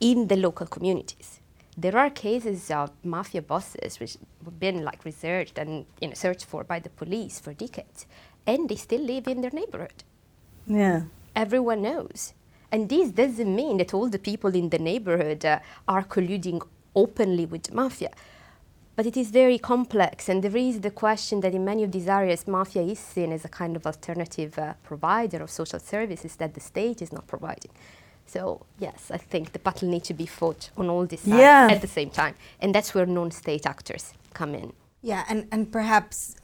in 0.00 0.28
the 0.28 0.36
local 0.36 0.66
communities. 0.66 1.40
There 1.78 1.96
are 1.96 2.10
cases 2.10 2.70
of 2.70 2.90
mafia 3.02 3.40
bosses 3.40 3.98
which 4.00 4.18
have 4.44 4.60
been 4.60 4.84
like 4.84 5.06
researched 5.06 5.56
and 5.56 5.86
you 5.98 6.08
know, 6.08 6.14
searched 6.14 6.44
for 6.44 6.62
by 6.62 6.78
the 6.78 6.90
police 6.90 7.40
for 7.40 7.54
decades, 7.54 8.04
and 8.46 8.68
they 8.68 8.76
still 8.76 9.00
live 9.00 9.26
in 9.26 9.40
their 9.40 9.54
neighborhood. 9.60 10.04
Yeah. 10.66 11.04
Everyone 11.34 11.80
knows. 11.80 12.34
And 12.72 12.88
this 12.88 13.10
doesn't 13.10 13.54
mean 13.54 13.78
that 13.78 13.94
all 13.94 14.08
the 14.08 14.18
people 14.18 14.54
in 14.54 14.70
the 14.70 14.78
neighborhood 14.78 15.44
uh, 15.44 15.58
are 15.88 16.04
colluding 16.04 16.62
openly 16.94 17.46
with 17.46 17.64
the 17.64 17.74
mafia. 17.74 18.10
But 18.96 19.06
it 19.06 19.16
is 19.16 19.30
very 19.30 19.58
complex, 19.58 20.28
and 20.28 20.42
there 20.42 20.56
is 20.56 20.80
the 20.80 20.90
question 20.90 21.40
that 21.40 21.54
in 21.54 21.64
many 21.64 21.84
of 21.84 21.92
these 21.92 22.06
areas, 22.06 22.46
mafia 22.46 22.82
is 22.82 22.98
seen 22.98 23.32
as 23.32 23.44
a 23.44 23.48
kind 23.48 23.74
of 23.76 23.86
alternative 23.86 24.58
uh, 24.58 24.74
provider 24.82 25.42
of 25.42 25.50
social 25.50 25.78
services 25.78 26.36
that 26.36 26.52
the 26.54 26.60
state 26.60 27.00
is 27.00 27.12
not 27.12 27.26
providing. 27.26 27.70
So, 28.26 28.66
yes, 28.78 29.10
I 29.10 29.16
think 29.16 29.52
the 29.52 29.58
battle 29.58 29.88
needs 29.88 30.06
to 30.08 30.14
be 30.14 30.26
fought 30.26 30.70
on 30.76 30.88
all 30.90 31.06
these 31.06 31.20
sides 31.20 31.40
yeah. 31.40 31.68
at 31.70 31.80
the 31.80 31.88
same 31.88 32.10
time. 32.10 32.34
And 32.60 32.74
that's 32.74 32.94
where 32.94 33.06
non 33.06 33.30
state 33.30 33.66
actors 33.66 34.12
come 34.34 34.54
in. 34.54 34.72
Yeah, 35.02 35.24
and, 35.28 35.48
and 35.50 35.72
perhaps 35.72 36.36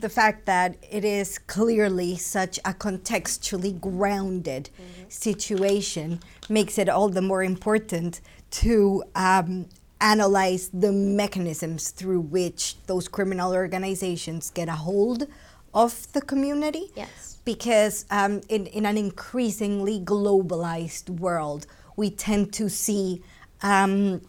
the 0.00 0.08
fact 0.08 0.46
that 0.46 0.76
it 0.90 1.04
is 1.04 1.38
clearly 1.38 2.16
such 2.16 2.58
a 2.58 2.72
contextually 2.72 3.78
grounded 3.80 4.70
mm-hmm. 4.74 5.08
situation 5.08 6.20
makes 6.48 6.78
it 6.78 6.88
all 6.88 7.08
the 7.08 7.22
more 7.22 7.42
important 7.42 8.20
to 8.50 9.02
um, 9.14 9.66
analyze 10.00 10.70
the 10.72 10.92
mechanisms 10.92 11.90
through 11.90 12.20
which 12.20 12.76
those 12.86 13.08
criminal 13.08 13.52
organizations 13.52 14.50
get 14.50 14.68
a 14.68 14.72
hold 14.72 15.26
of 15.74 16.10
the 16.12 16.20
community. 16.20 16.90
Yes. 16.94 17.38
Because 17.44 18.04
um, 18.10 18.40
in, 18.48 18.66
in 18.66 18.86
an 18.86 18.96
increasingly 18.96 20.00
globalized 20.00 21.08
world, 21.10 21.66
we 21.96 22.10
tend 22.10 22.52
to 22.54 22.68
see 22.68 23.22
um, 23.62 24.20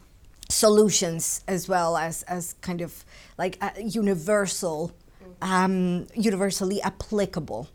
solutions 0.48 1.44
as 1.46 1.68
well 1.68 1.96
as, 1.96 2.22
as 2.24 2.54
kind 2.60 2.80
of 2.80 3.04
like 3.38 3.62
universal 3.78 4.92
um, 5.42 6.06
universally 6.14 6.80
applicable. 6.82 7.68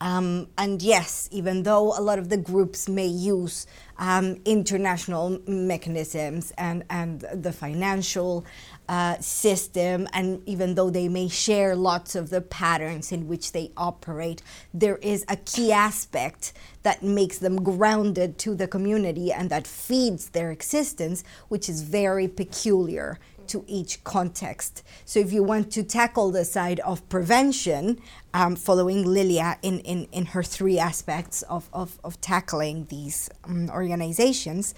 Um, 0.00 0.48
and 0.58 0.82
yes, 0.82 1.28
even 1.32 1.62
though 1.62 1.98
a 1.98 2.02
lot 2.02 2.18
of 2.18 2.28
the 2.28 2.36
groups 2.36 2.88
may 2.88 3.06
use 3.06 3.66
um, 3.96 4.38
international 4.44 5.40
mechanisms 5.46 6.52
and, 6.58 6.84
and 6.90 7.20
the 7.32 7.52
financial 7.52 8.44
uh, 8.88 9.16
system, 9.20 10.06
and 10.12 10.46
even 10.46 10.74
though 10.74 10.90
they 10.90 11.08
may 11.08 11.28
share 11.28 11.74
lots 11.74 12.14
of 12.16 12.28
the 12.28 12.40
patterns 12.42 13.12
in 13.12 13.28
which 13.28 13.52
they 13.52 13.70
operate, 13.76 14.42
there 14.74 14.96
is 14.96 15.24
a 15.28 15.36
key 15.36 15.72
aspect 15.72 16.52
that 16.82 17.02
makes 17.02 17.38
them 17.38 17.62
grounded 17.62 18.36
to 18.38 18.54
the 18.54 18.68
community 18.68 19.32
and 19.32 19.48
that 19.48 19.66
feeds 19.66 20.30
their 20.30 20.50
existence, 20.50 21.24
which 21.48 21.68
is 21.68 21.82
very 21.82 22.28
peculiar 22.28 23.18
to 23.48 23.64
each 23.66 24.02
context. 24.04 24.82
So, 25.04 25.20
if 25.20 25.32
you 25.32 25.42
want 25.42 25.72
to 25.72 25.82
tackle 25.82 26.30
the 26.30 26.44
side 26.44 26.80
of 26.80 27.08
prevention, 27.08 28.00
um, 28.32 28.56
following 28.56 29.04
Lilia 29.04 29.58
in, 29.62 29.80
in, 29.80 30.08
in 30.12 30.26
her 30.26 30.42
three 30.42 30.78
aspects 30.78 31.42
of, 31.42 31.68
of, 31.72 31.98
of 32.02 32.20
tackling 32.20 32.86
these 32.90 33.30
um, 33.44 33.70
organizations, 33.70 34.74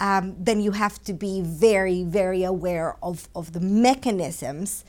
um, 0.00 0.34
then 0.38 0.60
you 0.60 0.72
have 0.72 1.02
to 1.04 1.12
be 1.12 1.42
very, 1.42 2.02
very 2.02 2.42
aware 2.42 2.96
of, 3.02 3.28
of 3.34 3.52
the 3.52 3.60
mechanisms 3.60 4.84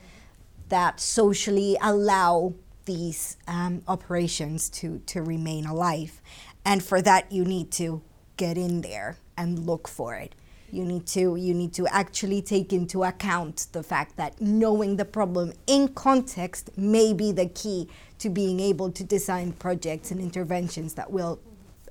that 0.69 0.99
socially 0.99 1.77
allow 1.81 2.53
these 2.85 3.37
um, 3.47 3.81
operations 3.87 4.69
to, 4.69 4.99
to 5.05 5.21
remain 5.21 5.65
alive. 5.65 6.21
And 6.65 6.83
for 6.83 7.01
that, 7.01 7.31
you 7.31 7.45
need 7.45 7.71
to 7.73 8.01
get 8.37 8.57
in 8.57 8.81
there 8.81 9.17
and 9.37 9.59
look 9.59 9.87
for 9.87 10.15
it 10.15 10.33
you 10.73 10.83
need 10.83 11.05
to 11.05 11.35
you 11.35 11.53
need 11.53 11.73
to 11.73 11.87
actually 11.87 12.41
take 12.41 12.73
into 12.73 13.03
account 13.03 13.67
the 13.71 13.83
fact 13.83 14.17
that 14.17 14.39
knowing 14.41 14.97
the 14.97 15.05
problem 15.05 15.53
in 15.67 15.87
context 15.89 16.75
may 16.77 17.13
be 17.13 17.31
the 17.31 17.47
key 17.47 17.87
to 18.19 18.29
being 18.29 18.59
able 18.59 18.91
to 18.91 19.03
design 19.03 19.51
projects 19.53 20.11
and 20.11 20.19
interventions 20.19 20.95
that 20.95 21.11
will 21.11 21.39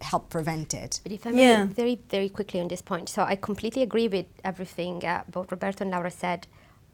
help 0.00 0.28
prevent 0.30 0.74
it. 0.74 1.00
But 1.04 1.12
if 1.12 1.26
I 1.26 1.30
may, 1.30 1.42
yeah. 1.42 1.64
very 1.66 2.00
very 2.10 2.28
quickly 2.28 2.60
on 2.60 2.68
this 2.68 2.82
point, 2.82 3.08
so 3.08 3.22
I 3.22 3.36
completely 3.36 3.82
agree 3.82 4.08
with 4.08 4.26
everything 4.44 5.04
uh, 5.04 5.22
both 5.30 5.50
Roberto 5.52 5.84
and 5.84 5.92
Laura 5.92 6.10
said 6.10 6.46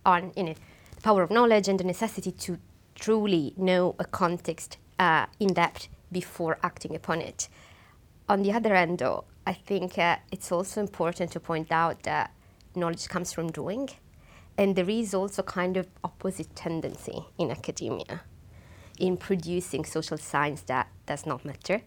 on 0.05 0.33
you 0.37 0.43
know 0.45 0.55
the 0.95 1.01
power 1.01 1.23
of 1.23 1.31
knowledge 1.31 1.69
and 1.69 1.81
the 1.81 1.85
necessity 1.85 2.33
to 2.33 2.59
truly 2.95 3.55
know 3.57 3.95
a 3.99 4.05
context 4.05 4.77
uh, 4.99 5.27
in 5.41 5.55
depth 5.55 5.89
before 6.13 6.59
acting 6.63 6.95
upon 6.95 7.21
it. 7.21 7.49
On 8.29 8.43
the 8.43 8.53
other 8.53 8.75
end, 8.75 8.99
though, 8.99 9.25
I 9.49 9.55
think 9.55 9.97
uh, 9.97 10.17
it's 10.31 10.53
also 10.53 10.79
important 10.83 11.33
to 11.33 11.41
point 11.41 11.73
out 11.73 12.03
that 12.03 12.35
knowledge 12.75 13.09
comes 13.09 13.33
from 13.33 13.51
doing, 13.51 13.89
and 14.59 14.77
there 14.77 14.91
is 14.91 15.15
also 15.15 15.43
kind 15.43 15.79
of 15.79 15.87
opposite 16.05 16.55
tendency 16.55 17.25
in 17.39 17.51
academia 17.51 18.21
in 18.99 19.17
producing 19.17 19.87
social 19.87 20.19
science 20.19 20.61
that 20.63 20.89
does 21.07 21.25
not 21.25 21.47
matter, 21.47 21.81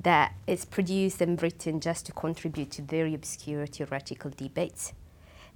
that 0.00 0.32
is 0.46 0.64
produced 0.64 1.20
and 1.20 1.42
written 1.42 1.78
just 1.78 2.06
to 2.06 2.12
contribute 2.12 2.70
to 2.70 2.80
very 2.80 3.12
obscure 3.12 3.66
theoretical 3.66 4.30
debates, 4.34 4.94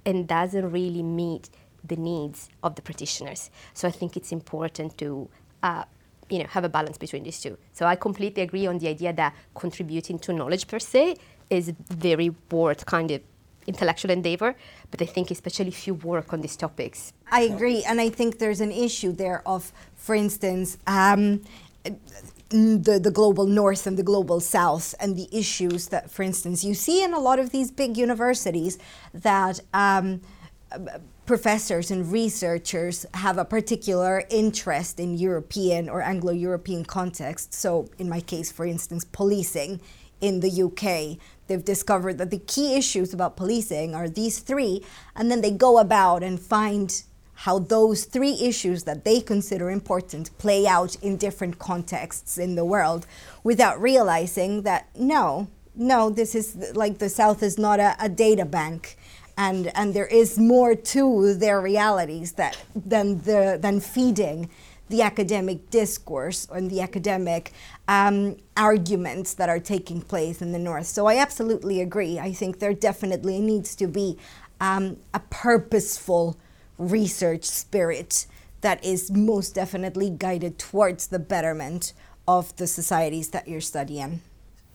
and 0.05 0.27
doesn't 0.27 0.69
really 0.71 1.01
meet 1.01 1.49
the 1.83 1.95
needs 1.95 2.47
of 2.61 2.75
the 2.75 2.81
practitioners. 2.83 3.49
So 3.73 3.87
I 3.87 3.91
think 3.91 4.17
it's 4.17 4.31
important 4.31 4.99
to 4.99 5.29
uh, 5.63 5.85
you 6.29 6.39
know 6.39 6.45
have 6.49 6.63
a 6.63 6.69
balance 6.69 6.97
between 6.97 7.23
these 7.23 7.39
two. 7.39 7.57
So 7.73 7.85
I 7.85 7.95
completely 7.95 8.43
agree 8.43 8.67
on 8.67 8.79
the 8.79 8.87
idea 8.87 9.13
that 9.13 9.33
contributing 9.55 10.19
to 10.19 10.33
knowledge 10.33 10.67
per 10.67 10.79
se 10.79 11.15
is 11.49 11.73
very 11.89 12.35
worth 12.51 12.85
kind 12.85 13.11
of 13.11 13.21
intellectual 13.67 14.11
endeavor, 14.11 14.55
but 14.91 15.01
I 15.01 15.05
think 15.05 15.29
especially 15.29 15.67
if 15.67 15.87
you 15.87 15.93
work 15.93 16.31
on 16.33 16.41
these 16.41 16.55
topics. 16.55 17.13
I 17.29 17.41
agree, 17.41 17.83
and 17.83 17.99
I 17.99 18.09
think 18.09 18.39
there's 18.39 18.61
an 18.61 18.71
issue 18.71 19.11
there 19.11 19.43
of, 19.45 19.73
for 19.95 20.15
instance, 20.15 20.77
um, 20.87 21.41
the, 22.49 22.99
the 23.01 23.11
global 23.11 23.45
north 23.45 23.85
and 23.85 23.97
the 23.97 24.03
global 24.03 24.39
south 24.39 24.95
and 25.01 25.17
the 25.17 25.27
issues 25.37 25.89
that, 25.89 26.09
for 26.09 26.23
instance, 26.23 26.63
you 26.63 26.73
see 26.73 27.03
in 27.03 27.13
a 27.13 27.19
lot 27.19 27.39
of 27.39 27.49
these 27.49 27.71
big 27.71 27.97
universities 27.97 28.77
that 29.13 29.59
um, 29.73 30.21
professors 31.27 31.91
and 31.91 32.11
researchers 32.11 33.05
have 33.13 33.37
a 33.37 33.45
particular 33.45 34.23
interest 34.29 34.99
in 34.99 35.17
European 35.17 35.89
or 35.89 36.01
Anglo 36.01 36.31
European 36.31 36.85
context. 36.85 37.53
So, 37.53 37.89
in 37.99 38.09
my 38.09 38.21
case, 38.21 38.51
for 38.51 38.65
instance, 38.65 39.05
policing 39.05 39.81
in 40.21 40.39
the 40.39 40.63
UK. 40.63 41.19
They've 41.47 41.63
discovered 41.63 42.17
that 42.17 42.31
the 42.31 42.39
key 42.39 42.75
issues 42.75 43.13
about 43.13 43.37
policing 43.37 43.93
are 43.93 44.09
these 44.09 44.39
three, 44.39 44.83
and 45.15 45.29
then 45.29 45.41
they 45.41 45.51
go 45.51 45.77
about 45.77 46.23
and 46.23 46.39
find 46.39 47.03
how 47.41 47.59
those 47.59 48.05
three 48.05 48.35
issues 48.41 48.85
that 48.85 49.05
they 49.05 49.21
consider 49.21 49.69
important 49.69 50.35
play 50.39 50.65
out 50.65 50.95
in 51.03 51.17
different 51.17 51.59
contexts 51.59 52.39
in 52.39 52.55
the 52.55 52.65
world 52.65 53.05
without 53.43 53.79
realizing 53.79 54.63
that 54.63 54.87
no, 54.97 55.47
no, 55.75 56.09
this 56.09 56.33
is 56.33 56.55
like 56.73 56.97
the 56.97 57.09
South 57.09 57.43
is 57.43 57.57
not 57.59 57.79
a, 57.79 57.95
a 57.99 58.09
data 58.09 58.45
bank. 58.45 58.97
And, 59.37 59.71
and 59.75 59.93
there 59.93 60.07
is 60.07 60.39
more 60.39 60.75
to 60.75 61.35
their 61.35 61.61
realities 61.61 62.33
that, 62.33 62.57
than, 62.75 63.21
the, 63.21 63.59
than 63.61 63.79
feeding 63.79 64.49
the 64.89 65.01
academic 65.01 65.69
discourse 65.69 66.47
and 66.51 66.71
the 66.71 66.81
academic 66.81 67.51
um, 67.87 68.37
arguments 68.55 69.33
that 69.35 69.49
are 69.49 69.59
taking 69.59 70.01
place 70.01 70.41
in 70.41 70.53
the 70.53 70.59
North. 70.59 70.87
So 70.87 71.05
I 71.05 71.17
absolutely 71.17 71.81
agree. 71.81 72.19
I 72.19 72.31
think 72.31 72.59
there 72.59 72.73
definitely 72.73 73.39
needs 73.39 73.75
to 73.75 73.87
be 73.87 74.17
um, 74.59 74.97
a 75.13 75.19
purposeful 75.19 76.37
research 76.77 77.43
spirit 77.43 78.27
that 78.61 78.83
is 78.83 79.11
most 79.11 79.55
definitely 79.55 80.09
guided 80.09 80.57
towards 80.57 81.07
the 81.07 81.19
betterment 81.19 81.93
of 82.27 82.55
the 82.57 82.67
societies 82.67 83.29
that 83.29 83.47
you're 83.47 83.61
studying. 83.61 84.21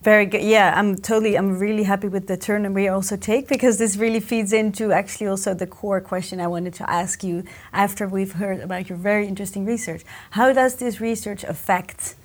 Very 0.03 0.25
good. 0.25 0.41
Yeah, 0.43 0.73
I'm 0.75 0.97
totally, 0.97 1.37
I'm 1.37 1.57
really 1.57 1.83
happy 1.83 2.09
with 2.09 2.27
the 2.27 2.35
turn 2.35 2.65
and 2.65 2.75
we 2.75 2.89
also 2.89 3.15
take 3.15 3.47
because 3.47 3.77
this 3.77 3.95
really 3.95 4.19
feeds 4.19 4.51
into 4.51 4.91
actually 4.91 5.27
also 5.27 5.53
the 5.53 5.65
core 5.65 6.01
question 6.01 6.41
I 6.41 6.47
wanted 6.47 6.73
to 6.73 6.89
ask 6.89 7.23
you 7.23 7.45
after 7.71 8.05
we've 8.05 8.33
heard 8.33 8.59
about 8.59 8.89
your 8.89 8.97
very 8.97 9.25
interesting 9.27 9.65
research. 9.65 10.03
How 10.31 10.51
does 10.51 10.75
this 10.75 10.99
research 10.99 11.45
affect? 11.45 12.15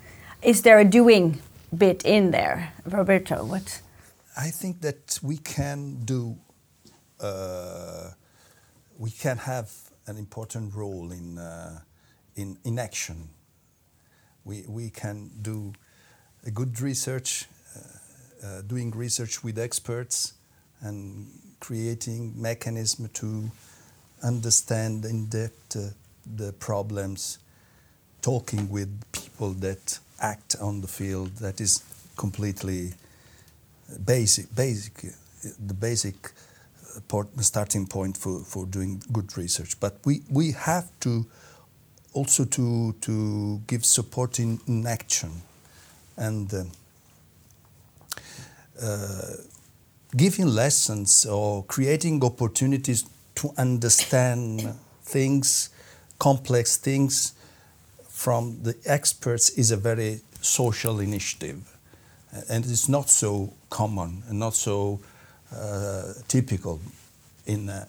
Is 0.41 0.63
there 0.63 0.77
a 0.77 0.83
doing 0.83 1.41
bit 1.77 2.03
in 2.03 2.31
there, 2.31 2.73
Roberto? 2.83 3.45
What? 3.45 3.81
I 4.35 4.49
think 4.49 4.81
that 4.81 5.17
we 5.23 5.37
can 5.37 6.03
do, 6.03 6.35
uh, 7.21 8.09
we 8.97 9.11
can 9.11 9.37
have 9.37 9.71
an 10.07 10.17
important 10.17 10.75
role 10.75 11.13
in 11.13 11.37
uh, 11.37 11.79
in 12.35 12.57
in 12.65 12.77
action. 12.77 13.29
We 14.43 14.65
we 14.67 14.89
can 14.89 15.31
do 15.41 15.71
a 16.45 16.51
good 16.51 16.81
research 16.81 17.47
uh, 18.43 18.61
doing 18.61 18.91
research 18.91 19.43
with 19.43 19.57
experts 19.57 20.33
and 20.81 21.27
creating 21.59 22.33
mechanism 22.41 23.09
to 23.13 23.51
understand 24.23 25.05
in 25.05 25.25
depth 25.27 25.75
uh, 25.75 25.89
the 26.35 26.53
problems, 26.53 27.39
talking 28.21 28.69
with 28.69 28.89
people 29.11 29.51
that 29.53 29.99
act 30.21 30.55
on 30.61 30.81
the 30.81 30.87
field. 30.87 31.35
That 31.37 31.59
is 31.59 31.83
completely 32.17 32.93
basic, 34.05 34.53
basic, 34.55 34.93
the 35.65 35.73
basic 35.73 36.31
uh, 36.95 36.99
port, 37.07 37.27
starting 37.39 37.87
point 37.87 38.17
for, 38.17 38.39
for 38.39 38.65
doing 38.65 39.01
good 39.11 39.37
research. 39.37 39.79
But 39.79 39.97
we, 40.05 40.21
we 40.29 40.51
have 40.51 40.89
to 41.01 41.25
also 42.13 42.43
to 42.43 42.93
to 43.01 43.61
give 43.67 43.85
support 43.85 44.39
in, 44.39 44.59
in 44.67 44.87
action, 44.87 45.41
and. 46.17 46.53
Uh, 46.53 46.63
giving 50.15 50.47
lessons 50.47 51.25
or 51.25 51.63
creating 51.65 52.23
opportunities 52.23 53.05
to 53.35 53.51
understand 53.57 54.73
things, 55.03 55.69
complex 56.17 56.77
things 56.77 57.33
from 58.07 58.61
the 58.63 58.75
experts 58.85 59.49
is 59.51 59.71
a 59.71 59.77
very 59.77 60.21
social 60.41 60.99
initiative. 60.99 61.61
And 62.49 62.65
it's 62.65 62.89
not 62.89 63.09
so 63.09 63.53
common 63.69 64.23
and 64.27 64.39
not 64.39 64.55
so 64.55 64.99
uh, 65.55 66.13
typical 66.27 66.79
in 67.45 67.69
a, 67.69 67.87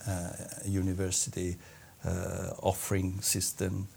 a 0.64 0.68
university 0.68 1.57
uh, 2.05 2.50
offering 2.62 3.20
system. 3.20 3.88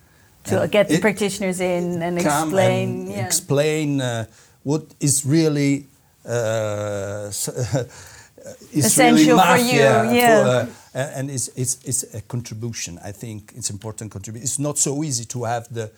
To 0.46 0.62
and 0.62 0.72
get 0.72 0.90
the 0.90 1.00
practitioners 1.00 1.62
in 1.62 2.02
and 2.02 2.18
explain. 2.18 2.90
And 2.90 3.12
yeah. 3.12 3.26
Explain 3.26 4.02
uh, 4.02 4.26
what 4.64 4.84
is 5.00 5.26
really 5.26 5.86
uh, 6.26 7.28
essential 8.74 9.38
really 9.38 9.48
for 9.48 9.58
you. 9.58 9.80
Yeah. 9.80 10.66
For, 10.66 10.72
uh, 10.96 11.12
and 11.16 11.30
it's, 11.30 11.48
it's, 11.50 11.84
it's 11.84 12.14
a 12.14 12.22
contribution. 12.22 13.00
I 13.04 13.12
think 13.12 13.54
it's 13.56 13.70
important 13.70 14.12
contribution. 14.12 14.44
It's 14.44 14.60
not 14.60 14.78
so 14.78 15.04
easy 15.04 15.26
to 15.26 15.44
have 15.44 15.74
the, 15.74 15.92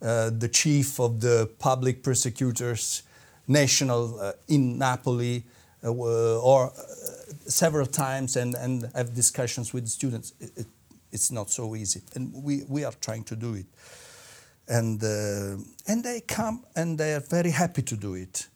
uh, 0.00 0.30
the 0.30 0.48
chief 0.48 0.98
of 1.00 1.20
the 1.20 1.50
public 1.58 2.02
prosecutors 2.02 3.02
national 3.46 4.20
uh, 4.20 4.32
in 4.48 4.78
Napoli 4.78 5.44
uh, 5.84 5.92
or 5.92 6.66
uh, 6.66 6.72
several 7.46 7.86
times 7.86 8.36
and, 8.36 8.54
and 8.54 8.90
have 8.94 9.14
discussions 9.14 9.72
with 9.72 9.86
students. 9.88 10.32
It, 10.40 10.50
it, 10.56 10.66
it's 11.12 11.30
not 11.30 11.50
so 11.50 11.74
easy. 11.74 12.02
And 12.14 12.32
we, 12.34 12.64
we 12.68 12.84
are 12.84 12.92
trying 13.00 13.24
to 13.24 13.36
do 13.36 13.54
it. 13.54 13.66
And, 14.70 15.02
and 15.02 16.04
they 16.04 16.20
come 16.20 16.62
and 16.76 16.98
they 16.98 17.14
are 17.14 17.20
very 17.20 17.50
happy 17.50 17.80
to 17.80 17.96
do 17.96 18.14
it 18.14 18.48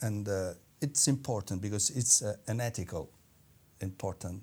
and 0.00 0.28
uh, 0.28 0.54
it's 0.80 1.08
important 1.08 1.62
because 1.62 1.90
it's 1.90 2.22
uh, 2.22 2.36
an 2.46 2.60
ethical 2.60 3.10
important 3.80 4.42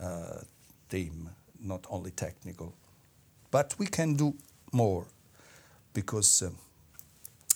uh, 0.00 0.40
theme, 0.88 1.30
not 1.60 1.86
only 1.90 2.10
technical. 2.10 2.74
But 3.50 3.74
we 3.78 3.86
can 3.86 4.14
do 4.14 4.34
more 4.72 5.06
because 5.92 6.42
uh, 6.42 6.50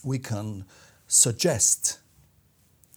we 0.05 0.19
can 0.19 0.65
suggest 1.07 1.99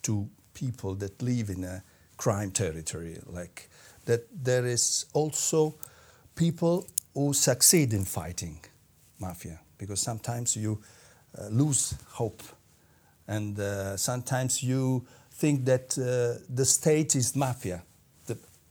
to 0.03 0.29
people 0.53 0.95
that 0.95 1.21
live 1.21 1.49
in 1.49 1.63
a 1.63 1.83
crime 2.17 2.51
territory, 2.51 3.17
like 3.27 3.69
that 4.05 4.27
there 4.43 4.65
is 4.65 5.05
also 5.13 5.75
people 6.35 6.85
who 7.13 7.33
succeed 7.33 7.93
in 7.93 8.05
fighting 8.05 8.59
mafia, 9.19 9.59
because 9.77 9.99
sometimes 9.99 10.55
you 10.55 10.81
uh, 11.37 11.47
lose 11.47 11.95
hope 12.09 12.43
and 13.27 13.59
uh, 13.59 13.97
sometimes 13.97 14.63
you 14.63 15.05
think 15.31 15.65
that 15.65 15.97
uh, 15.97 16.43
the 16.49 16.65
state 16.65 17.15
is 17.15 17.35
mafia, 17.35 17.83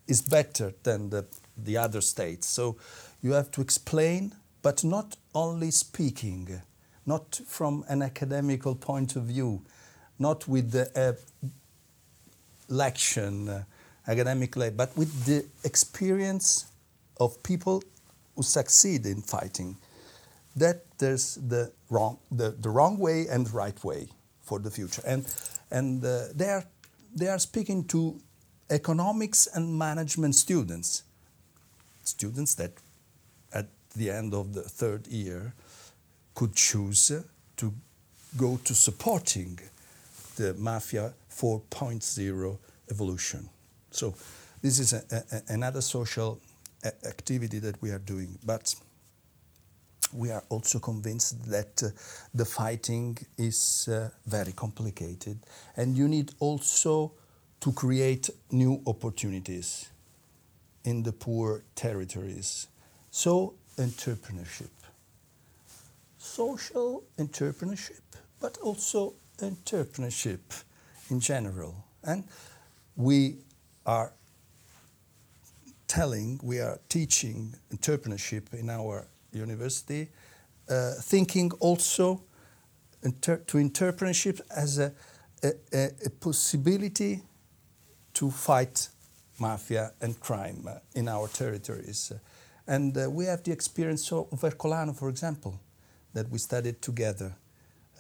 is 0.07 0.21
better 0.21 0.75
than 0.83 1.11
the, 1.11 1.25
the 1.57 1.77
other 1.77 2.01
states. 2.01 2.47
So 2.49 2.77
you 3.23 3.33
have 3.33 3.51
to 3.53 3.61
explain, 3.61 4.33
but 4.61 4.85
not 4.85 5.17
only 5.35 5.71
speaking, 5.71 6.61
not 7.07 7.41
from 7.47 7.85
an 7.89 8.03
academical 8.03 8.75
point 8.75 9.17
of 9.17 9.25
view, 9.25 9.63
not 10.19 10.47
with 10.49 10.73
the 10.73 10.91
uh, 10.95 11.13
lection, 12.69 13.49
uh, 13.49 13.63
but 14.07 14.97
with 14.97 15.25
the 15.27 15.47
experience 15.65 16.67
of 17.19 17.43
people 17.43 17.83
who 18.35 18.43
succeed 18.43 19.07
in 19.07 19.23
fighting. 19.23 19.77
That 20.57 20.85
there's 20.99 21.37
the 21.37 21.73
wrong, 21.89 22.19
the, 22.31 22.51
the 22.51 22.69
wrong 22.69 22.99
way 22.99 23.27
and 23.29 23.53
right 23.55 23.83
way 23.85 24.09
for 24.51 24.59
the 24.59 24.71
future. 24.71 25.03
And, 25.07 25.25
and 25.71 26.05
uh, 26.05 26.25
they, 26.35 26.49
are, 26.49 26.65
they 27.15 27.29
are 27.29 27.39
speaking 27.39 27.85
to 27.85 28.21
economics 28.69 29.47
and 29.55 29.79
management 29.79 30.35
students, 30.35 31.05
students 32.03 32.57
that 32.57 32.73
at 33.53 33.69
the 33.97 34.11
end 34.11 34.35
of 34.35 34.53
the 34.53 34.63
third 34.63 35.07
year 35.07 35.55
could 36.35 36.57
choose 36.57 37.13
to 37.59 37.73
go 38.37 38.59
to 38.65 38.75
supporting 38.75 39.57
the 40.35 40.55
Mafia 40.55 41.13
4.0 41.31 42.59
evolution. 42.91 43.49
So 43.93 44.15
this 44.63 44.81
is 44.81 44.93
a, 44.93 45.03
a, 45.13 45.53
another 45.55 45.81
social 45.81 46.41
activity 47.05 47.61
that 47.61 47.81
we 47.81 47.91
are 47.91 48.01
doing. 48.01 48.37
But 48.45 48.75
we 50.13 50.31
are 50.31 50.43
also 50.49 50.79
convinced 50.79 51.51
that 51.51 51.83
uh, 51.83 51.89
the 52.35 52.45
fighting 52.45 53.19
is 53.39 53.89
uh, 53.89 54.11
very 54.27 54.53
complicated 54.53 55.39
and 55.77 55.97
you 55.97 56.09
need 56.09 56.33
also 56.41 57.13
to 57.61 57.73
create 57.73 58.31
new 58.51 58.83
opportunities 58.87 59.91
in 60.85 61.03
the 61.03 61.13
poor 61.13 61.63
territories. 61.75 62.69
So, 63.11 63.55
entrepreneurship. 63.77 64.71
social 66.19 67.03
entrepreneurship, 67.19 68.01
but 68.41 68.59
also 68.59 69.15
entrepreneurship 69.39 70.41
in 71.11 71.21
general. 71.21 71.75
And 72.05 72.25
we 72.97 73.39
are 73.87 74.13
telling, 75.89 76.39
we 76.43 76.61
are 76.61 76.79
teaching 76.89 77.55
entrepreneurship 77.75 78.53
in 78.55 78.71
our 78.71 79.07
university, 79.33 80.09
uh, 80.69 80.93
thinking 81.01 81.51
also 81.61 82.23
inter 83.03 83.39
to 83.47 83.59
entrepreneurship 83.59 84.41
as 84.55 84.79
a, 84.79 84.93
a, 85.43 85.53
a, 86.05 86.11
possibility 86.21 87.23
to 88.13 88.31
fight 88.31 88.89
mafia 89.39 89.93
and 90.01 90.21
crime 90.21 90.67
uh, 90.69 90.75
in 90.95 91.09
our 91.09 91.29
territories. 91.29 92.13
And 92.67 92.97
uh, 92.97 93.11
we 93.11 93.25
have 93.25 93.43
the 93.43 93.53
experience 93.53 94.13
of 94.13 94.41
Ercolano, 94.43 94.95
for 94.95 95.09
example, 95.09 95.59
that 96.13 96.29
we 96.29 96.39
studied 96.39 96.83
together. 96.83 97.35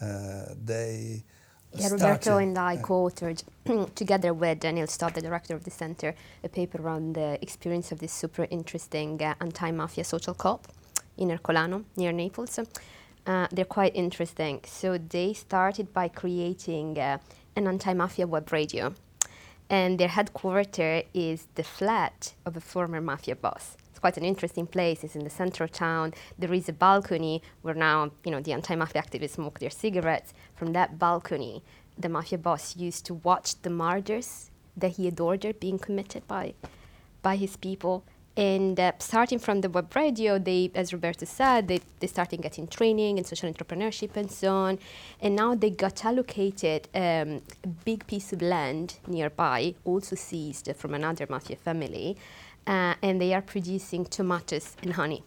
Uh, 0.00 0.54
they 0.64 1.24
yeah, 1.72 1.88
Roberto 1.88 2.38
and 2.38 2.58
I 2.58 2.78
co-authored 2.78 3.44
together 3.94 4.34
with 4.34 4.64
Neil 4.64 4.88
Stott, 4.88 5.14
the 5.14 5.20
director 5.20 5.54
of 5.54 5.62
the 5.62 5.70
center, 5.70 6.14
a 6.42 6.48
paper 6.48 6.88
on 6.88 7.12
the 7.12 7.38
experience 7.40 7.92
of 7.92 8.00
this 8.00 8.12
super 8.12 8.48
interesting 8.50 9.22
uh, 9.22 9.34
anti-mafia 9.40 10.02
social 10.02 10.34
co-op 10.34 10.66
in 11.20 11.28
Ercolano, 11.28 11.84
near 11.96 12.12
Naples. 12.12 12.58
Uh, 13.26 13.46
they're 13.52 13.64
quite 13.78 13.94
interesting. 13.94 14.60
So 14.64 14.98
they 14.98 15.34
started 15.34 15.92
by 15.92 16.08
creating 16.08 16.98
uh, 16.98 17.18
an 17.54 17.68
anti-mafia 17.68 18.26
web 18.26 18.50
radio, 18.50 18.94
and 19.68 20.00
their 20.00 20.08
headquarters 20.08 21.04
is 21.14 21.46
the 21.54 21.62
flat 21.62 22.34
of 22.44 22.56
a 22.56 22.60
former 22.60 23.00
mafia 23.00 23.36
boss 23.36 23.76
It's 23.90 23.98
quite 24.00 24.16
an 24.16 24.24
interesting 24.24 24.66
place. 24.66 25.04
It's 25.04 25.14
in 25.14 25.24
the 25.24 25.30
center 25.30 25.64
of 25.64 25.72
town. 25.72 26.14
There 26.38 26.54
is 26.54 26.68
a 26.70 26.72
balcony 26.72 27.42
where 27.60 27.74
now, 27.74 28.10
you 28.24 28.30
know, 28.30 28.40
the 28.40 28.54
anti-mafia 28.54 29.02
activists 29.02 29.34
smoke 29.34 29.58
their 29.58 29.70
cigarettes. 29.70 30.32
From 30.54 30.72
that 30.72 30.98
balcony, 30.98 31.62
the 31.98 32.08
mafia 32.08 32.38
boss 32.38 32.76
used 32.76 33.04
to 33.06 33.14
watch 33.14 33.60
the 33.60 33.68
murders 33.68 34.50
that 34.74 34.92
he 34.92 35.04
had 35.04 35.20
ordered 35.20 35.60
being 35.60 35.78
committed 35.78 36.26
by, 36.26 36.54
by 37.20 37.36
his 37.36 37.58
people. 37.58 38.04
And 38.40 38.80
uh, 38.80 38.92
starting 38.98 39.38
from 39.38 39.60
the 39.60 39.68
web 39.68 39.94
radio, 39.94 40.38
they, 40.38 40.70
as 40.74 40.94
Roberto 40.94 41.26
said, 41.26 41.68
they, 41.68 41.80
they 41.98 42.06
started 42.06 42.40
getting 42.40 42.66
training 42.66 43.18
in 43.18 43.24
social 43.24 43.52
entrepreneurship 43.52 44.16
and 44.16 44.32
so 44.32 44.50
on. 44.50 44.78
And 45.20 45.36
now 45.36 45.54
they 45.54 45.68
got 45.68 46.06
allocated 46.06 46.88
um, 46.94 47.42
a 47.62 47.68
big 47.84 48.06
piece 48.06 48.32
of 48.32 48.40
land 48.40 48.96
nearby, 49.06 49.74
also 49.84 50.16
seized 50.16 50.74
from 50.74 50.94
another 50.94 51.26
mafia 51.28 51.56
family 51.56 52.16
uh, 52.66 52.94
and 53.02 53.20
they 53.20 53.34
are 53.34 53.42
producing 53.42 54.06
tomatoes 54.06 54.74
and 54.82 54.94
honey. 54.94 55.22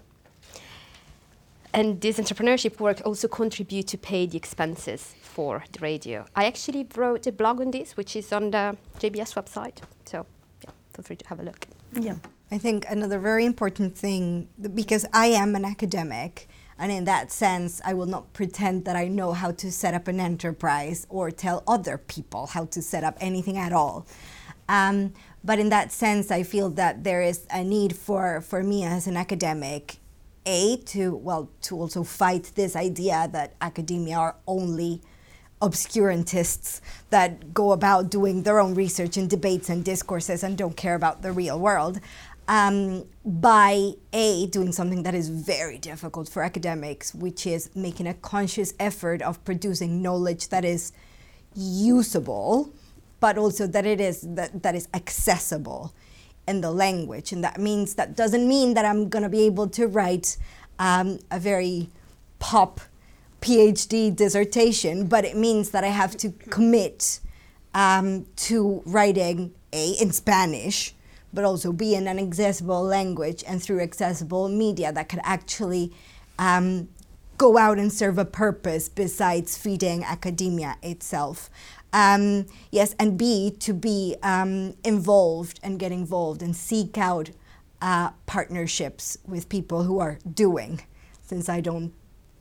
And 1.71 2.01
this 2.01 2.19
entrepreneurship 2.19 2.79
work 2.79 3.01
also 3.05 3.27
contribute 3.27 3.87
to 3.89 3.97
pay 3.97 4.25
the 4.25 4.37
expenses 4.37 5.13
for 5.21 5.63
the 5.71 5.79
radio. 5.79 6.25
I 6.35 6.45
actually 6.45 6.87
wrote 6.95 7.27
a 7.27 7.31
blog 7.31 7.61
on 7.61 7.69
this, 7.69 7.95
which 7.95 8.15
is 8.15 8.33
on 8.33 8.49
the 8.49 8.75
JBS 8.99 9.35
website. 9.35 9.77
So 10.05 10.25
yeah, 10.63 10.71
feel 10.95 11.03
free 11.03 11.15
to 11.17 11.27
have 11.27 11.39
a 11.39 11.43
look. 11.43 11.67
Yeah. 11.93 12.15
I 12.53 12.59
think 12.59 12.85
another 12.87 13.17
very 13.17 13.45
important 13.47 13.97
thing, 13.97 14.47
because 14.75 15.07
I 15.11 15.25
am 15.25 15.55
an 15.55 15.65
academic, 15.65 16.47
and 16.77 16.91
in 16.91 17.05
that 17.05 17.31
sense, 17.31 17.81
I 17.83 17.95
will 17.95 18.05
not 18.05 18.31
pretend 18.31 18.85
that 18.85 18.95
I 18.95 19.07
know 19.07 19.33
how 19.33 19.49
to 19.53 19.71
set 19.71 19.95
up 19.95 20.07
an 20.07 20.19
enterprise 20.19 21.07
or 21.09 21.31
tell 21.31 21.63
other 21.67 21.97
people 21.97 22.45
how 22.45 22.65
to 22.65 22.79
set 22.79 23.03
up 23.03 23.17
anything 23.19 23.57
at 23.57 23.73
all. 23.73 24.05
Um, 24.69 25.13
but 25.43 25.57
in 25.57 25.69
that 25.69 25.91
sense, 25.91 26.29
I 26.29 26.43
feel 26.43 26.69
that 26.81 27.03
there 27.03 27.23
is 27.23 27.47
a 27.49 27.63
need 27.63 27.95
for, 27.95 28.41
for 28.41 28.61
me 28.61 28.83
as 28.83 29.07
an 29.07 29.17
academic, 29.17 29.97
A, 30.45 30.77
to, 30.77 31.15
well, 31.15 31.49
to 31.63 31.79
also 31.79 32.03
fight 32.03 32.51
this 32.53 32.75
idea 32.75 33.27
that 33.31 33.55
academia 33.61 34.17
are 34.17 34.35
only 34.45 35.01
obscurantists 35.59 36.81
that 37.09 37.53
go 37.53 37.71
about 37.71 38.11
doing 38.11 38.43
their 38.43 38.59
own 38.59 38.73
research 38.73 39.15
and 39.15 39.29
debates 39.29 39.69
and 39.69 39.85
discourses 39.85 40.43
and 40.43 40.57
don't 40.57 40.75
care 40.75 40.93
about 40.93 41.21
the 41.21 41.31
real 41.31 41.57
world. 41.57 42.01
Um, 42.47 43.05
by 43.25 43.93
A, 44.11 44.47
doing 44.47 44.73
something 44.73 45.03
that 45.03 45.15
is 45.15 45.29
very 45.29 45.77
difficult 45.77 46.27
for 46.27 46.43
academics, 46.43 47.15
which 47.15 47.47
is 47.47 47.69
making 47.73 48.05
a 48.05 48.13
conscious 48.13 48.73
effort 48.79 49.21
of 49.21 49.43
producing 49.45 50.01
knowledge 50.01 50.49
that 50.49 50.65
is 50.65 50.91
usable 51.55 52.73
but 53.23 53.37
also 53.37 53.65
that 53.65 53.85
it 53.85 54.01
is 54.01 54.19
that, 54.21 54.63
that 54.63 54.75
is 54.75 54.89
accessible 54.93 55.93
in 56.45 56.59
the 56.59 56.69
language. 56.69 57.31
And 57.31 57.41
that 57.41 57.57
means 57.57 57.95
that 57.95 58.17
doesn't 58.17 58.45
mean 58.45 58.73
that 58.73 58.83
i'm 58.83 59.07
going 59.07 59.23
to 59.23 59.29
be 59.29 59.43
able 59.43 59.69
to 59.69 59.87
write 59.87 60.35
um, 60.77 61.19
a 61.31 61.39
very 61.39 61.89
pop 62.39 62.81
phd 63.39 64.15
dissertation 64.15 65.07
but 65.07 65.23
it 65.23 65.37
means 65.37 65.71
that 65.71 65.83
i 65.83 65.87
have 65.87 66.15
to 66.17 66.31
commit 66.49 67.19
um, 67.73 68.25
to 68.35 68.81
writing 68.85 69.53
a 69.71 69.91
in 70.01 70.11
spanish 70.11 70.93
but 71.33 71.43
also 71.43 71.73
be 71.73 71.95
in 71.95 72.07
an 72.07 72.19
accessible 72.19 72.83
language 72.83 73.43
and 73.47 73.61
through 73.61 73.81
accessible 73.81 74.47
media 74.47 74.91
that 74.91 75.09
could 75.09 75.21
actually 75.23 75.91
um, 76.37 76.87
go 77.37 77.57
out 77.57 77.79
and 77.79 77.91
serve 77.91 78.17
a 78.17 78.25
purpose 78.25 78.87
besides 78.87 79.57
feeding 79.57 80.03
academia 80.03 80.77
itself. 80.83 81.49
Um, 81.91 82.47
yes, 82.71 82.95
and 82.99 83.17
B, 83.17 83.55
to 83.59 83.73
be 83.73 84.15
um, 84.23 84.75
involved 84.83 85.59
and 85.61 85.79
get 85.79 85.91
involved 85.91 86.41
and 86.41 86.55
seek 86.55 86.97
out 86.97 87.29
uh, 87.81 88.11
partnerships 88.25 89.17
with 89.27 89.49
people 89.49 89.83
who 89.83 89.99
are 89.99 90.17
doing, 90.33 90.81
since 91.21 91.49
I 91.49 91.61
don't 91.61 91.93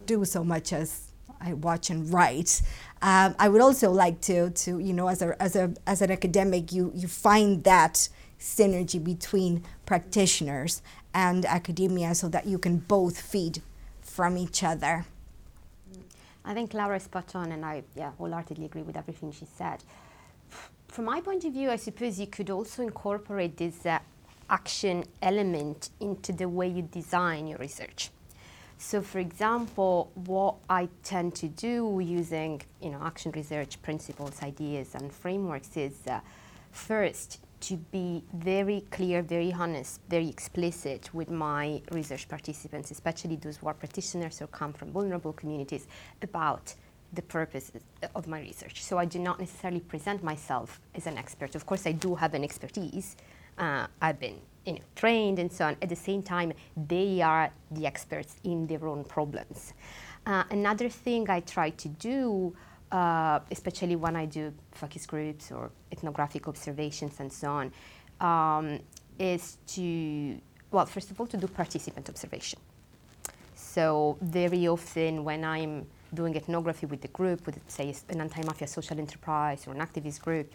do 0.06 0.24
so 0.24 0.42
much 0.42 0.72
as 0.72 1.12
I 1.40 1.52
watch 1.52 1.90
and 1.90 2.10
write. 2.12 2.62
Um, 3.02 3.34
I 3.38 3.48
would 3.48 3.60
also 3.60 3.90
like 3.90 4.20
to, 4.22 4.50
to 4.50 4.78
you 4.78 4.92
know, 4.92 5.08
as, 5.08 5.20
a, 5.20 5.40
as, 5.42 5.56
a, 5.56 5.74
as 5.86 6.00
an 6.00 6.10
academic, 6.10 6.72
you, 6.72 6.92
you 6.94 7.08
find 7.08 7.64
that 7.64 8.08
synergy 8.42 9.02
between 9.02 9.62
practitioners 9.86 10.82
and 11.14 11.46
academia 11.46 12.14
so 12.14 12.28
that 12.28 12.44
you 12.46 12.58
can 12.58 12.78
both 12.78 13.20
feed 13.20 13.62
from 14.02 14.36
each 14.36 14.64
other. 14.64 15.06
I 16.44 16.54
think 16.54 16.74
Laura 16.74 16.96
is 16.96 17.04
spot 17.04 17.36
on, 17.36 17.52
and 17.52 17.64
I 17.64 17.84
yeah 17.94 18.10
wholeheartedly 18.18 18.64
agree 18.64 18.82
with 18.82 18.96
everything 18.96 19.30
she 19.32 19.46
said. 19.46 19.84
From 20.88 21.04
my 21.06 21.20
point 21.20 21.44
of 21.44 21.52
view, 21.52 21.70
I 21.70 21.76
suppose 21.76 22.18
you 22.18 22.26
could 22.26 22.50
also 22.50 22.82
incorporate 22.82 23.56
this 23.56 23.86
uh, 23.86 24.00
action 24.50 25.04
element 25.22 25.90
into 26.00 26.32
the 26.32 26.48
way 26.48 26.68
you 26.68 26.82
design 26.82 27.46
your 27.46 27.58
research. 27.58 28.10
So, 28.76 29.00
for 29.00 29.20
example, 29.20 30.10
what 30.14 30.56
I 30.68 30.88
tend 31.04 31.36
to 31.36 31.48
do 31.48 32.00
using 32.02 32.62
you 32.80 32.90
know 32.90 33.00
action 33.02 33.30
research 33.30 33.80
principles, 33.82 34.42
ideas, 34.42 34.96
and 34.96 35.12
frameworks 35.12 35.76
is 35.76 35.94
uh, 36.08 36.20
first 36.72 37.38
to 37.62 37.76
be 37.76 38.24
very 38.34 38.84
clear, 38.90 39.22
very 39.22 39.52
honest, 39.52 40.00
very 40.08 40.28
explicit 40.28 41.14
with 41.14 41.30
my 41.30 41.80
research 41.90 42.28
participants, 42.28 42.90
especially 42.90 43.36
those 43.36 43.56
who 43.56 43.68
are 43.68 43.74
practitioners 43.74 44.42
or 44.42 44.48
come 44.48 44.72
from 44.72 44.90
vulnerable 44.92 45.32
communities, 45.32 45.86
about 46.22 46.74
the 47.12 47.22
purpose 47.22 47.70
of 48.14 48.26
my 48.26 48.40
research. 48.40 48.82
So 48.82 48.98
I 48.98 49.04
do 49.04 49.18
not 49.18 49.38
necessarily 49.38 49.80
present 49.80 50.22
myself 50.24 50.80
as 50.94 51.06
an 51.06 51.18
expert. 51.18 51.54
Of 51.54 51.66
course, 51.66 51.86
I 51.86 51.92
do 51.92 52.14
have 52.14 52.34
an 52.34 52.42
expertise. 52.42 53.16
Uh, 53.58 53.86
I've 54.00 54.18
been 54.18 54.40
you 54.66 54.74
know, 54.74 54.80
trained 54.96 55.38
and 55.38 55.52
so 55.52 55.66
on. 55.66 55.76
At 55.82 55.88
the 55.88 55.96
same 55.96 56.22
time, 56.22 56.52
they 56.76 57.20
are 57.20 57.50
the 57.70 57.86
experts 57.86 58.36
in 58.44 58.66
their 58.66 58.86
own 58.88 59.04
problems. 59.04 59.74
Uh, 60.26 60.44
another 60.50 60.88
thing 60.88 61.28
I 61.28 61.40
try 61.40 61.70
to 61.70 61.88
do 61.88 62.56
uh, 62.92 63.40
especially 63.50 63.96
when 63.96 64.16
I 64.16 64.26
do 64.26 64.52
focus 64.72 65.06
groups 65.06 65.50
or 65.50 65.70
ethnographic 65.90 66.46
observations 66.46 67.20
and 67.20 67.32
so 67.32 67.48
on, 67.48 67.72
um, 68.20 68.78
is 69.18 69.58
to, 69.68 70.38
well, 70.70 70.86
first 70.86 71.10
of 71.10 71.18
all, 71.18 71.26
to 71.28 71.36
do 71.36 71.46
participant 71.46 72.08
observation. 72.08 72.58
So 73.54 74.18
very 74.20 74.68
often 74.68 75.24
when 75.24 75.44
I'm 75.44 75.86
doing 76.12 76.36
ethnography 76.36 76.86
with 76.86 77.00
the 77.00 77.08
group, 77.08 77.46
with 77.46 77.58
say 77.68 77.94
an 78.10 78.20
anti-mafia 78.20 78.68
social 78.68 78.98
enterprise 78.98 79.66
or 79.66 79.72
an 79.72 79.80
activist 79.80 80.20
group, 80.20 80.52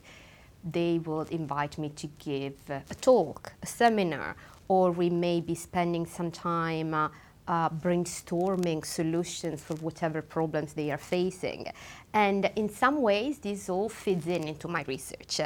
they 0.64 1.00
will 1.00 1.22
invite 1.32 1.78
me 1.78 1.90
to 1.90 2.08
give 2.20 2.56
a 2.70 2.96
talk, 3.02 3.54
a 3.64 3.66
seminar, 3.66 4.36
or 4.68 4.92
we 4.92 5.10
may 5.10 5.40
be 5.40 5.56
spending 5.56 6.06
some 6.06 6.30
time 6.30 6.94
uh, 6.94 7.10
uh, 7.48 7.70
brainstorming 7.70 8.86
solutions 8.86 9.62
for 9.62 9.76
whatever 9.76 10.22
problems 10.22 10.74
they 10.74 10.92
are 10.92 10.98
facing. 10.98 11.68
And 12.14 12.50
in 12.56 12.70
some 12.70 13.02
ways, 13.02 13.40
this 13.40 13.70
all 13.70 13.90
fits 13.90 14.28
in 14.28 14.48
into 14.48 14.68
my 14.68 14.84
research, 14.88 15.40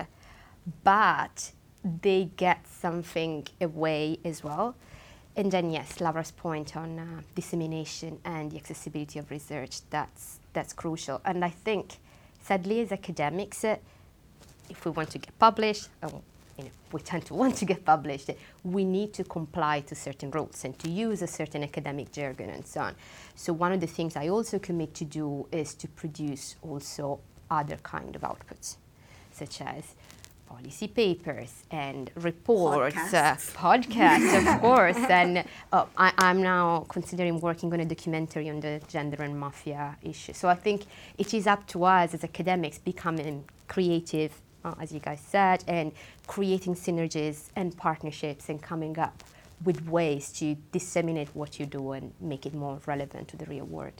but 0.83 1.51
they 2.01 2.29
get 2.35 2.67
something 2.67 3.47
away 3.59 4.19
as 4.25 4.43
well. 4.43 4.75
And 5.35 5.51
then, 5.51 5.71
yes, 5.71 6.01
Laura's 6.01 6.31
point 6.31 6.75
on 6.75 6.99
uh, 6.99 7.21
dissemination 7.35 8.19
and 8.25 8.51
the 8.51 8.57
accessibility 8.57 9.17
of 9.19 9.31
research, 9.31 9.79
that's, 9.89 10.39
that's 10.53 10.73
crucial. 10.73 11.21
And 11.23 11.45
I 11.45 11.49
think, 11.49 11.97
sadly, 12.41 12.81
as 12.81 12.91
academics, 12.91 13.63
uh, 13.63 13.77
if 14.69 14.83
we 14.83 14.91
want 14.91 15.09
to 15.11 15.19
get 15.19 15.37
published, 15.39 15.87
uh, 16.03 16.09
you 16.61 16.69
know, 16.69 16.75
we 16.91 17.01
tend 17.01 17.25
to 17.25 17.33
want 17.41 17.55
to 17.57 17.65
get 17.65 17.83
published, 17.85 18.29
we 18.63 18.83
need 18.85 19.13
to 19.13 19.23
comply 19.23 19.81
to 19.81 19.95
certain 19.95 20.31
rules 20.31 20.63
and 20.65 20.77
to 20.79 20.89
use 20.89 21.21
a 21.21 21.27
certain 21.27 21.63
academic 21.63 22.11
jargon 22.11 22.49
and 22.49 22.65
so 22.65 22.81
on. 22.81 22.95
So 23.35 23.53
one 23.53 23.71
of 23.71 23.79
the 23.79 23.87
things 23.87 24.15
I 24.15 24.29
also 24.29 24.59
commit 24.59 24.93
to 24.95 25.05
do 25.05 25.47
is 25.51 25.73
to 25.75 25.87
produce 25.87 26.55
also 26.61 27.19
other 27.49 27.77
kind 27.77 28.15
of 28.15 28.21
outputs, 28.21 28.77
such 29.31 29.61
as 29.61 29.95
policy 30.51 30.87
papers 30.87 31.63
and 31.71 32.11
reports, 32.15 32.95
Podcasts, 32.95 33.55
uh, 33.55 33.59
podcasts 33.59 34.55
of 34.55 34.61
course. 34.65 34.97
And 34.97 35.43
uh, 35.71 35.85
I, 35.97 36.13
I'm 36.17 36.41
now 36.41 36.85
considering 36.89 37.39
working 37.39 37.71
on 37.73 37.79
a 37.79 37.85
documentary 37.85 38.49
on 38.49 38.59
the 38.59 38.81
gender 38.87 39.23
and 39.23 39.39
mafia 39.39 39.97
issue. 40.01 40.33
So 40.33 40.49
I 40.49 40.55
think 40.55 40.85
it 41.17 41.33
is 41.33 41.47
up 41.47 41.65
to 41.67 41.85
us 41.85 42.13
as 42.13 42.23
academics 42.23 42.77
becoming 42.77 43.45
creative, 43.67 44.33
uh, 44.63 44.73
as 44.79 44.91
you 44.91 44.99
guys 44.99 45.21
said, 45.21 45.63
and 45.67 45.91
creating 46.27 46.75
synergies 46.75 47.49
and 47.55 47.75
partnerships 47.77 48.49
and 48.49 48.61
coming 48.61 48.97
up 48.99 49.23
with 49.63 49.87
ways 49.87 50.31
to 50.33 50.55
disseminate 50.71 51.29
what 51.33 51.59
you 51.59 51.65
do 51.65 51.91
and 51.91 52.13
make 52.19 52.45
it 52.45 52.53
more 52.53 52.79
relevant 52.85 53.27
to 53.27 53.37
the 53.37 53.45
real 53.45 53.65
world. 53.65 53.93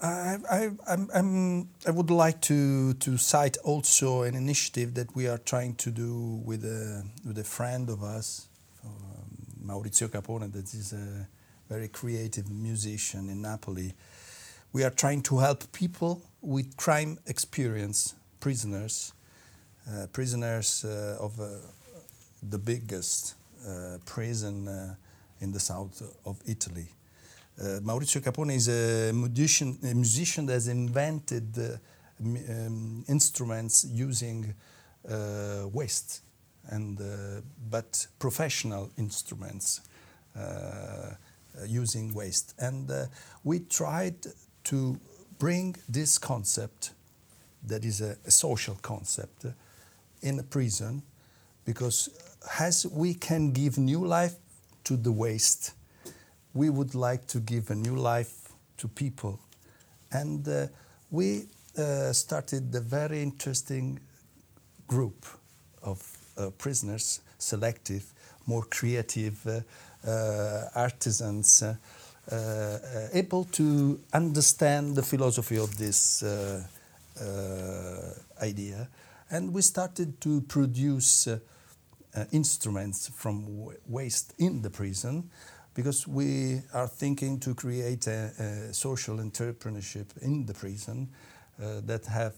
I, 0.00 0.36
I, 0.50 0.70
I'm, 0.88 1.08
I'm, 1.14 1.68
I 1.86 1.92
would 1.92 2.10
like 2.10 2.40
to, 2.42 2.92
to 2.94 3.16
cite 3.16 3.56
also 3.58 4.22
an 4.22 4.34
initiative 4.34 4.94
that 4.94 5.14
we 5.14 5.28
are 5.28 5.38
trying 5.38 5.76
to 5.76 5.90
do 5.90 6.42
with 6.44 6.64
a, 6.64 7.04
with 7.24 7.38
a 7.38 7.44
friend 7.44 7.88
of 7.88 8.02
us, 8.02 8.48
um, 8.84 9.36
Maurizio 9.64 10.08
Capone, 10.08 10.52
that 10.52 10.74
is 10.74 10.92
a 10.92 11.28
very 11.68 11.88
creative 11.88 12.50
musician 12.50 13.28
in 13.30 13.42
Napoli. 13.42 13.94
We 14.72 14.82
are 14.82 14.90
trying 14.90 15.22
to 15.22 15.38
help 15.38 15.70
people 15.72 16.22
with 16.40 16.76
crime 16.76 17.18
experience, 17.26 18.14
prisoners, 18.40 19.12
prisoners 20.12 20.84
uh, 20.84 21.16
of 21.20 21.38
uh, 21.40 21.46
the 22.50 22.58
biggest 22.58 23.34
uh, 23.66 23.98
prison 24.04 24.68
uh, 24.68 24.94
in 25.40 25.52
the 25.52 25.60
south 25.60 26.02
of 26.24 26.36
Italy. 26.46 26.88
Uh, 27.60 27.80
Maurizio 27.80 28.20
Capone 28.20 28.54
is 28.54 28.68
a 28.68 29.12
musician, 29.12 29.78
a 29.82 29.94
musician 29.94 30.46
that 30.46 30.54
has 30.54 30.68
invented 30.68 31.58
uh, 31.58 31.76
um, 32.24 33.04
instruments 33.08 33.84
using 33.84 34.54
uh, 35.08 35.68
waste, 35.72 36.22
and 36.70 37.00
uh, 37.00 37.40
but 37.70 38.06
professional 38.18 38.90
instruments 38.96 39.80
uh, 40.36 40.40
uh, 40.40 41.14
using 41.66 42.14
waste. 42.14 42.54
And 42.58 42.90
uh, 42.90 43.06
we 43.44 43.60
tried 43.60 44.16
to 44.64 44.98
bring 45.38 45.76
this 45.88 46.18
concept, 46.18 46.92
that 47.66 47.84
is 47.84 48.00
a, 48.00 48.16
a 48.24 48.30
social 48.30 48.76
concept, 48.80 49.44
uh, 49.44 49.50
in 50.22 50.38
a 50.38 50.42
prison, 50.42 51.02
because 51.64 52.08
as 52.58 52.86
we 52.86 53.14
can 53.14 53.52
give 53.52 53.78
new 53.78 54.04
life 54.04 54.34
to 54.84 54.96
the 54.96 55.12
waste 55.12 55.74
we 56.54 56.70
would 56.70 56.94
like 56.94 57.26
to 57.28 57.40
give 57.40 57.70
a 57.70 57.74
new 57.74 57.96
life 57.96 58.52
to 58.78 58.88
people. 58.88 59.38
And 60.10 60.46
uh, 60.46 60.66
we 61.10 61.46
uh, 61.78 62.12
started 62.12 62.74
a 62.74 62.80
very 62.80 63.22
interesting 63.22 64.00
group 64.86 65.26
of 65.82 66.02
uh, 66.36 66.50
prisoners, 66.58 67.20
selective, 67.38 68.12
more 68.46 68.64
creative 68.64 69.46
uh, 69.46 69.60
uh, 70.08 70.68
artisans, 70.74 71.62
uh, 71.62 71.74
able 73.12 73.44
to 73.44 73.98
understand 74.12 74.94
the 74.94 75.02
philosophy 75.02 75.58
of 75.58 75.76
this 75.78 76.22
idea. 78.40 78.88
And 79.32 79.54
we 79.54 79.62
started 79.62 80.20
to 80.20 80.42
produce 80.42 81.26
uh, 81.26 81.38
uh, 82.14 82.26
instruments 82.32 83.08
from 83.08 83.66
waste 83.86 84.34
in 84.38 84.60
the 84.60 84.68
prison 84.68 85.30
because 85.72 86.06
we 86.06 86.60
are 86.74 86.86
thinking 86.86 87.40
to 87.40 87.54
create 87.54 88.06
a, 88.08 88.30
a 88.38 88.74
social 88.74 89.16
entrepreneurship 89.16 90.18
in 90.20 90.44
the 90.44 90.52
prison 90.52 91.08
uh, 91.58 91.80
that 91.86 92.04
have 92.04 92.34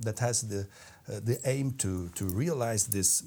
that 0.00 0.18
has 0.18 0.42
the 0.42 0.66
the 1.06 1.38
aim 1.44 1.70
to 1.74 2.08
to 2.16 2.24
realize 2.24 2.88
these 2.88 3.22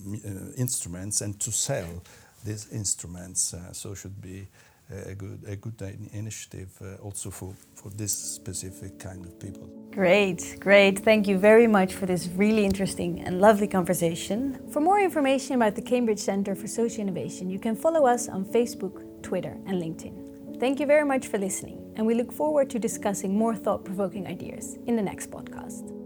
instruments 0.57 1.21
and 1.21 1.39
to 1.39 1.49
sell 1.49 2.03
these 2.43 2.67
instruments. 2.73 3.55
So 3.71 3.93
should 3.95 4.19
be 4.21 4.49
a 4.89 5.15
good 5.15 5.43
a 5.47 5.55
good 5.55 5.81
initiative 6.13 6.69
uh, 6.81 6.95
also 7.03 7.29
for 7.29 7.53
for 7.75 7.89
this 7.89 8.13
specific 8.13 8.99
kind 8.99 9.25
of 9.25 9.39
people. 9.39 9.69
Great, 9.91 10.57
great. 10.59 10.99
Thank 10.99 11.27
you 11.27 11.37
very 11.37 11.67
much 11.67 11.93
for 11.93 12.05
this 12.05 12.27
really 12.35 12.63
interesting 12.65 13.21
and 13.21 13.41
lovely 13.41 13.67
conversation. 13.67 14.59
For 14.71 14.79
more 14.79 14.99
information 14.99 15.55
about 15.55 15.75
the 15.75 15.81
Cambridge 15.81 16.19
Centre 16.19 16.55
for 16.55 16.67
Social 16.67 17.01
Innovation, 17.01 17.49
you 17.49 17.59
can 17.59 17.75
follow 17.75 18.05
us 18.05 18.29
on 18.29 18.45
Facebook, 18.45 19.23
Twitter, 19.23 19.57
and 19.65 19.81
LinkedIn. 19.81 20.59
Thank 20.59 20.79
you 20.79 20.85
very 20.85 21.05
much 21.05 21.27
for 21.27 21.37
listening, 21.37 21.93
and 21.95 22.05
we 22.05 22.15
look 22.15 22.31
forward 22.31 22.69
to 22.71 22.79
discussing 22.79 23.37
more 23.37 23.55
thought 23.55 23.83
provoking 23.85 24.27
ideas 24.27 24.77
in 24.87 24.95
the 24.95 25.03
next 25.03 25.31
podcast. 25.31 25.96